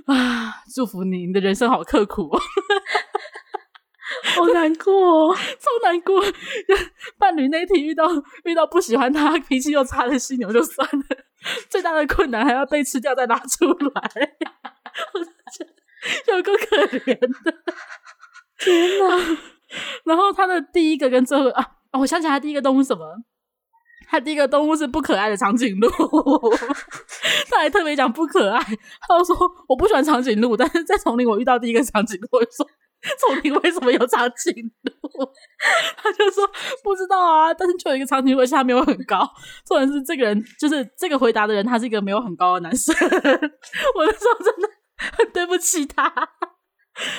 [0.06, 2.40] 啊，祝福你，你的人生好刻苦哦，
[4.34, 4.92] 好难过
[5.30, 6.22] 哦， 超难过。
[7.18, 8.08] 伴侣那一题遇到
[8.44, 11.04] 遇到不喜欢他、脾气又差的犀牛就算了，
[11.68, 14.10] 最大的困难还要被吃掉再拉出来，
[15.14, 15.20] 我
[15.52, 15.64] 觉
[16.26, 17.28] 得有够可怜的。
[18.58, 19.38] 天哪！
[20.04, 23.04] 然后他的第一个跟最后啊，我想起来他第一个动物什么？
[24.12, 25.88] 他第一个动物是不可爱的长颈鹿，
[27.48, 28.62] 他还特别讲不可爱。
[28.62, 32.66] 他就说我不喜欢长颈鹿，但是在丛林我遇到第一个长颈鹿，我就说
[33.18, 34.92] 丛林为什么有长颈鹿？
[35.96, 36.46] 他就说
[36.84, 39.26] 不知道啊，但是就有一个长颈鹿，而且他没有很高。
[39.66, 42.94] 重点是这个人就是这个回答的人，他是一个没有很高的男生。
[43.00, 44.68] 我那时候真的
[45.16, 46.12] 很对不起他。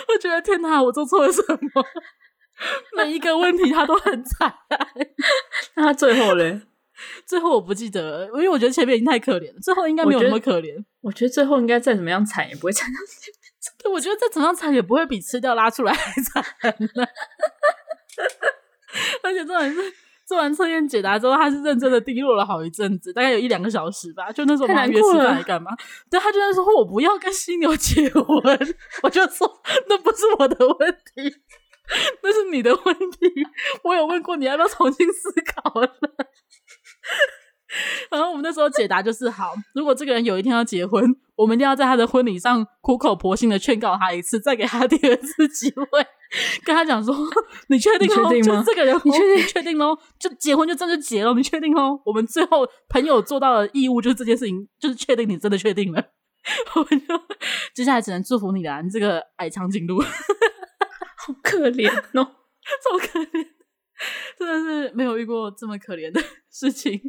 [0.09, 1.83] 我觉得天哪，我做错了什么？
[2.95, 4.53] 每一个问题他都很惨。
[5.73, 6.61] 那他最后嘞？
[7.25, 10.75] 最后我不记得了，因为我觉得前面已经太可怜了，最后应该没有那么可怜。
[11.01, 13.39] 我，我觉得最后应该再怎么样惨也不会惨到前面。
[13.81, 16.43] 对，我觉得再怎么样惨也不会比吃掉拉出来还惨。
[19.23, 19.81] 而且重点是
[20.25, 24.31] 做完测验解答之后，他是认真的低落了好一阵子，大概有一两个小时吧。
[24.31, 25.71] 就那时候我们约吃饭来干嘛？
[26.09, 31.35] 对，他就在说我不要跟犀牛结婚，我就说那不是我的问题。
[32.21, 33.29] 那是你的问题，
[33.83, 35.87] 我有问过你要不要重新思考了。
[38.11, 41.03] 然后我们那时候解答就是：好，如果这个人有一天要结婚，
[41.35, 46.05] 我们一定要在他的婚礼上苦口婆心的劝告他一次，再给他第二次机会，
[46.63, 47.15] 跟他讲说，
[47.69, 48.07] 你确定？
[48.07, 48.63] 确定吗？
[48.65, 49.47] 这个人，你确定？
[49.47, 49.97] 确定喽？
[50.19, 51.33] 就结婚就真的结了？
[51.33, 51.99] 你确定哦？
[52.05, 56.03] 我们最后朋友做到的义务就是这件事情，就是确定你真的确定了。
[56.75, 57.15] 我们就
[57.73, 63.47] 接下来只能祝福你了，你这个矮长颈鹿，好可怜哦，好可怜，
[64.37, 66.99] 真的是没有遇过这么可怜的事情。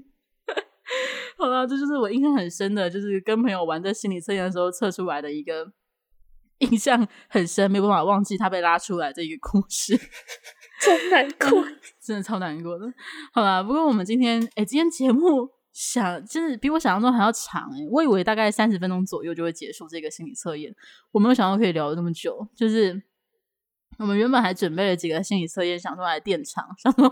[1.36, 5.72] 好了，这就是我印象很深的，就是跟朋友玩在心理测验的时候测出来的一个。
[6.58, 9.98] 印象很深，没有办法忘记他被拉出来这一个故事，
[10.80, 11.62] 真难过，
[12.00, 12.86] 真的超难过的。
[13.32, 20.72] 好啦，不过我们今天，哎、欸，今天节目想就是比我想象中还要长，哎，我以为大概三十分钟左右就会结束这个心理测验，
[21.10, 22.46] 我没有想到可以聊这么久。
[22.56, 23.02] 就是
[23.98, 27.10] 我们原本还准备了几个心理测验，想说来垫场， 想说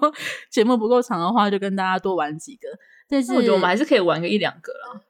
[0.50, 2.68] 节目不够长的话，就跟大家多玩几个。
[3.08, 5.00] 但是我觉得我们还是可以玩个一两个啦。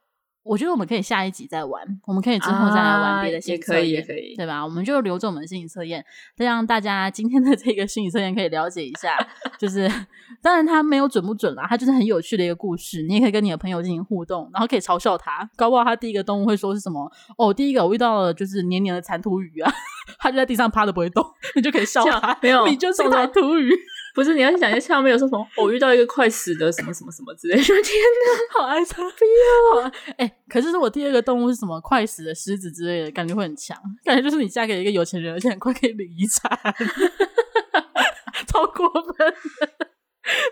[0.43, 4.63] 我觉得我们可以下一集再玩，我们可以之后再来玩别的心理测验，啊，也可以，也可以，对吧？
[4.63, 6.03] 我们就留着我们的心理测验，
[6.35, 9.17] 再让大家今天的这个心理测验可以了解一下。
[9.57, 9.89] 就是，
[10.41, 17.09] 当然它没有准不准啦，它就是很有趣的一个故事，你也可以跟你的朋友进行互动，然后可以嘲笑他，搞不好他第一个动物会说是什么？
[17.37, 19.71] 哦，第一个我遇到了就是黏黏的残土鱼啊，
[20.19, 21.25] 它就在地上趴着不会动，
[21.55, 23.71] 你就可以笑他，没有，你就是残土鱼。
[24.13, 25.47] 不是，你要想一下，下面有说什么？
[25.57, 27.63] 我遇到一个快死的什么什么什么之类的。
[27.63, 29.11] 天哪，好爱擦边
[29.73, 29.91] 哦！
[30.17, 31.81] 哎、欸，可是是我第二个动物是什么？
[31.81, 33.75] 快死的狮子之类的，感觉会很强。
[34.03, 36.49] 感觉就是你嫁给一个有钱人，而且很快可以领遗产，
[38.47, 39.69] 超过分的。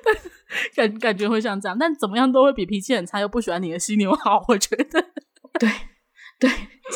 [0.04, 0.30] 但是
[0.76, 4.44] 感感觉会像这样，但怎么样都会比脾气很差又不喜欢你的犀牛好。
[4.48, 5.06] 我觉得，
[5.60, 5.70] 对
[6.42, 6.50] 对，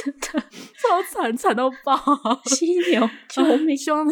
[0.03, 0.43] 真的
[0.81, 1.95] 超惨，惨到爆。
[2.45, 3.77] 犀牛，救命！
[3.77, 4.05] 希望。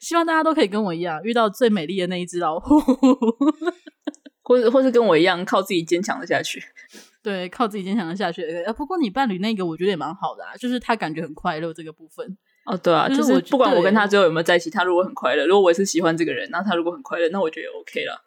[0.00, 2.76] 希望大家都可以跟我一样遇到最美丽的那一只老虎，
[4.42, 6.60] 或者或是跟我一样靠自己坚强的下去。
[7.22, 8.42] 对，靠自己坚强的下去。
[8.42, 12.36] 呃，不过你伴侣那个我觉得也蛮好的啊，就是他感觉很快乐这个部分。
[12.66, 18.24] 哦，对啊，就是，就是不管我跟他最后有没有在一起，他如果很快乐，如果我也是喜欢这个人，那他如果很快乐，那我觉得也 OK 了。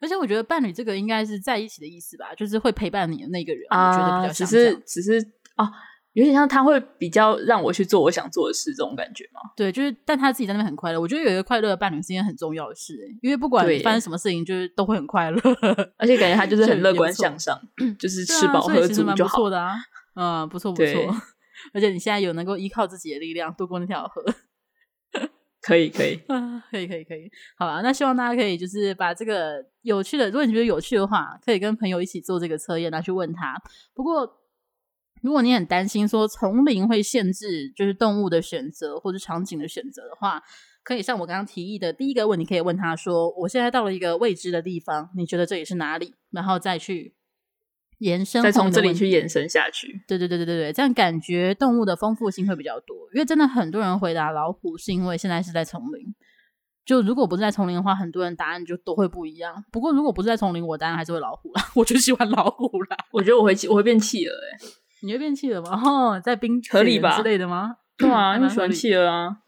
[0.00, 5.26] 而且我觉得伴侣这个应该是在一起的意思吧，就是会陪伴你的那个人，啊、我觉得比较像只是只是
[5.56, 5.70] 啊。
[6.14, 9.40] 有点像他会比较让我去做我想做的事，这种感觉吗？
[9.56, 11.00] 对，就是但他自己在那边很快乐。
[11.00, 15.40] 我觉得有一个快乐的伴侣是一件很重要的事，因为不管发生什么事情，就是都会很快乐，
[15.98, 17.60] 而且感觉他就是很乐观向上，
[17.98, 19.74] 就是吃饱喝足就好的啊。
[20.14, 21.16] 嗯，不错不错。
[21.72, 24.22] 而且你现在有能够依靠自己的力量渡过那条河，
[25.62, 27.28] 可以可以啊，可以可以可以。
[27.58, 33.60] 好吧，那希望大家可以就是把这个有趣的，如果你觉得有趣的话，可以跟朋友一起做这个测验，拿去问他。
[33.92, 34.43] 不过。
[35.24, 40.42] 如果你很担心说丛林会限制就是动物的选择或者场景的选择的话，
[40.82, 47.14] 可以像我刚刚提议的第一个问题，可以问他说：“我现在到了一个未知的地方，你觉得这里是哪里？”然后再去
[48.00, 50.02] 延伸，再从这里去延伸下去。
[50.06, 52.94] 对对对对对对，这样感觉动物的丰富性会比较多。
[53.14, 56.14] 因为真的很多人回答老虎，是因为现在是在丛林。
[56.84, 59.64] 就如果不是在丛林的话，很多人答案就都会不一样。
[59.72, 61.62] 不过如果不是在丛林，我答案还是会老虎啦。
[61.74, 62.96] 我就喜欢老虎啦。
[63.10, 64.83] 我觉得我会我会变企鹅诶。
[65.04, 65.80] 你会变企鹅吗？
[65.84, 67.76] 哦，在冰河里吧之类的吗？
[67.96, 69.38] 对啊，你喜欢企鹅啊。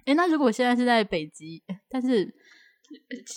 [0.00, 2.26] 哎、欸，那如果现在是在北极，但是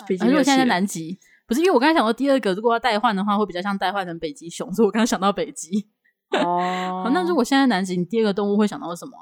[0.08, 1.18] 北极、啊，如果现在在南极，
[1.48, 5.90] 不是因为我刚才想到第二个，如果要代换的话，会比较像代换成北极熊，所以我刚刚想到北极。
[6.32, 9.14] 哦， 好，那如果现在南极，你第二个动物会想到什么？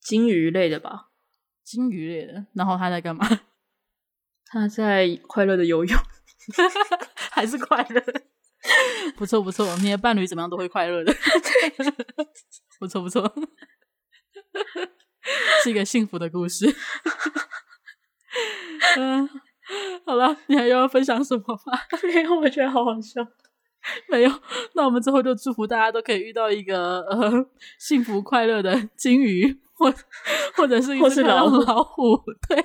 [0.00, 1.10] 鲸鱼类的吧？
[1.62, 3.24] 鲸鱼类的，然后它在干嘛？
[4.44, 5.98] 它在快乐的游泳，
[7.30, 8.02] 还是快乐？
[9.16, 11.14] 不 错不错，你的伴侣怎么样都会快乐的。
[12.80, 13.32] 不错不错，
[15.62, 16.66] 是一个幸福的故事。
[18.96, 19.28] 嗯，
[20.06, 21.78] 好了，你还要分享什么吗？
[22.02, 23.26] 没有，我觉得好好笑。
[24.08, 24.30] 没有，
[24.74, 27.46] 那我们之后就祝福大家都可以遇到一个呃
[27.78, 29.92] 幸福快乐的金鱼，或
[30.56, 31.60] 或者是一只老虎。
[31.62, 32.16] 老虎
[32.48, 32.64] 对。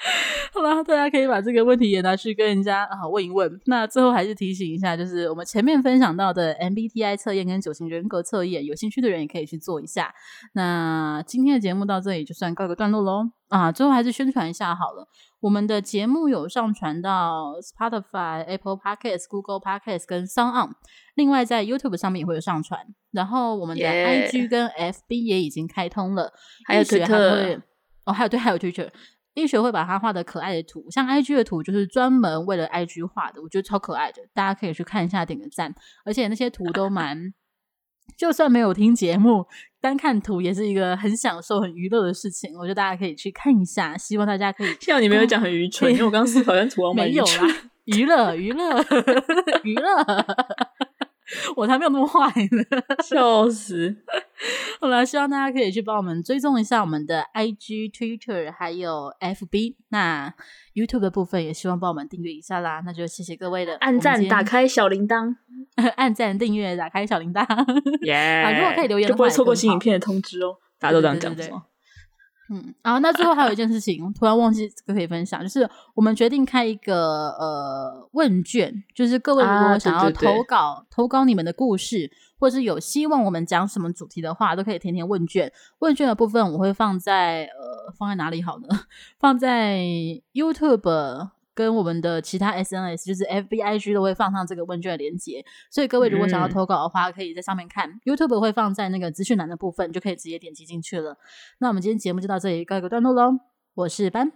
[0.52, 3.50] 好吧，大家可以把这个问题也拿去跟人家啊问一问。
[3.66, 10.12] 那最后还是提醒一下，就是我们前面分享到的 MBTI 测验跟九型人格测验，有兴趣的人也可以去做一下。
[10.54, 13.30] 那今天的节目到这里就算告一个段落喽。
[13.48, 15.08] 啊，最后还是宣传一下好了，
[15.40, 20.70] 我们的节目有上传到 Spotify、Apple Podcasts、Google Podcasts 跟 SoundOn，
[21.16, 22.78] 另外在 YouTube 上面也会有上传。
[23.10, 26.32] 然后我们的 IG 跟 FB 也已经开通了
[26.64, 27.60] 还有推特
[28.04, 28.88] 哦，还有对，还有 Twitter。
[29.34, 35.74] 医学会把它画的可爱的图，像 IG 的图就是专门为了 IG 画的，我觉得超可爱的，大家可以去看一下，点个赞。
[36.04, 37.32] 而且那些图都蛮，
[38.16, 39.46] 就算没有听节目，
[39.80, 42.56] 单看图也是一个很享受、很娱乐的事情。
[42.56, 44.74] 我觉得大家可以去看一下，希望大家可以。
[44.80, 48.84] 幸好你没有讲很愚蠢，因为我刚刚思考跟图 没有啦，娱乐娱乐
[49.62, 50.04] 娱乐，
[51.56, 52.64] 我才没有那么坏呢，
[53.04, 53.96] 笑死。
[54.80, 59.76] 好了，希望大家可以去帮我们追踪一下我们的 IG、Twitter 还有 FB。
[59.88, 60.32] 那
[60.74, 62.82] YouTube 的部分也希望帮我们订阅一下啦。
[62.86, 65.34] 那就谢谢各位的按赞、打开小铃铛、
[65.96, 67.44] 按赞、订阅、打开小铃铛。
[68.06, 68.14] 耶、
[68.44, 68.58] yeah！
[68.58, 70.56] 如果可以留言，就不会错过新影片的通知哦。
[70.78, 71.69] 大家都这样讲，对对对对
[72.52, 85.52] 嗯，然后那最后还有一件事情，突然忘记这个可以分享，就是我们决定开一个呃问卷，就是各位如果想要投稿、投稿你们的故事，或是有希望我们讲什么主题的话，都可以填填问卷。
[85.78, 88.66] 问卷的部分我会放在呃放在哪里好呢？
[89.20, 89.78] 放在
[90.32, 91.30] YouTube。
[91.60, 97.86] 跟我们的其他 SNS，就是 FBIG 都会放上这个问卷的连接，所以各位如果想要投稿的话，可以在上面看。
[97.86, 101.18] 嗯、YouTube 会放在那个资讯栏的部分，就可以直接点击进去了。
[101.58, 103.38] 那我们今天节目就到这里告一个段落喽。
[103.74, 104.32] 我是班，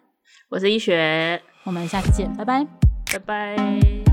[0.51, 2.67] 我是一雪，我们下期见，拜拜，
[3.11, 4.04] 拜拜。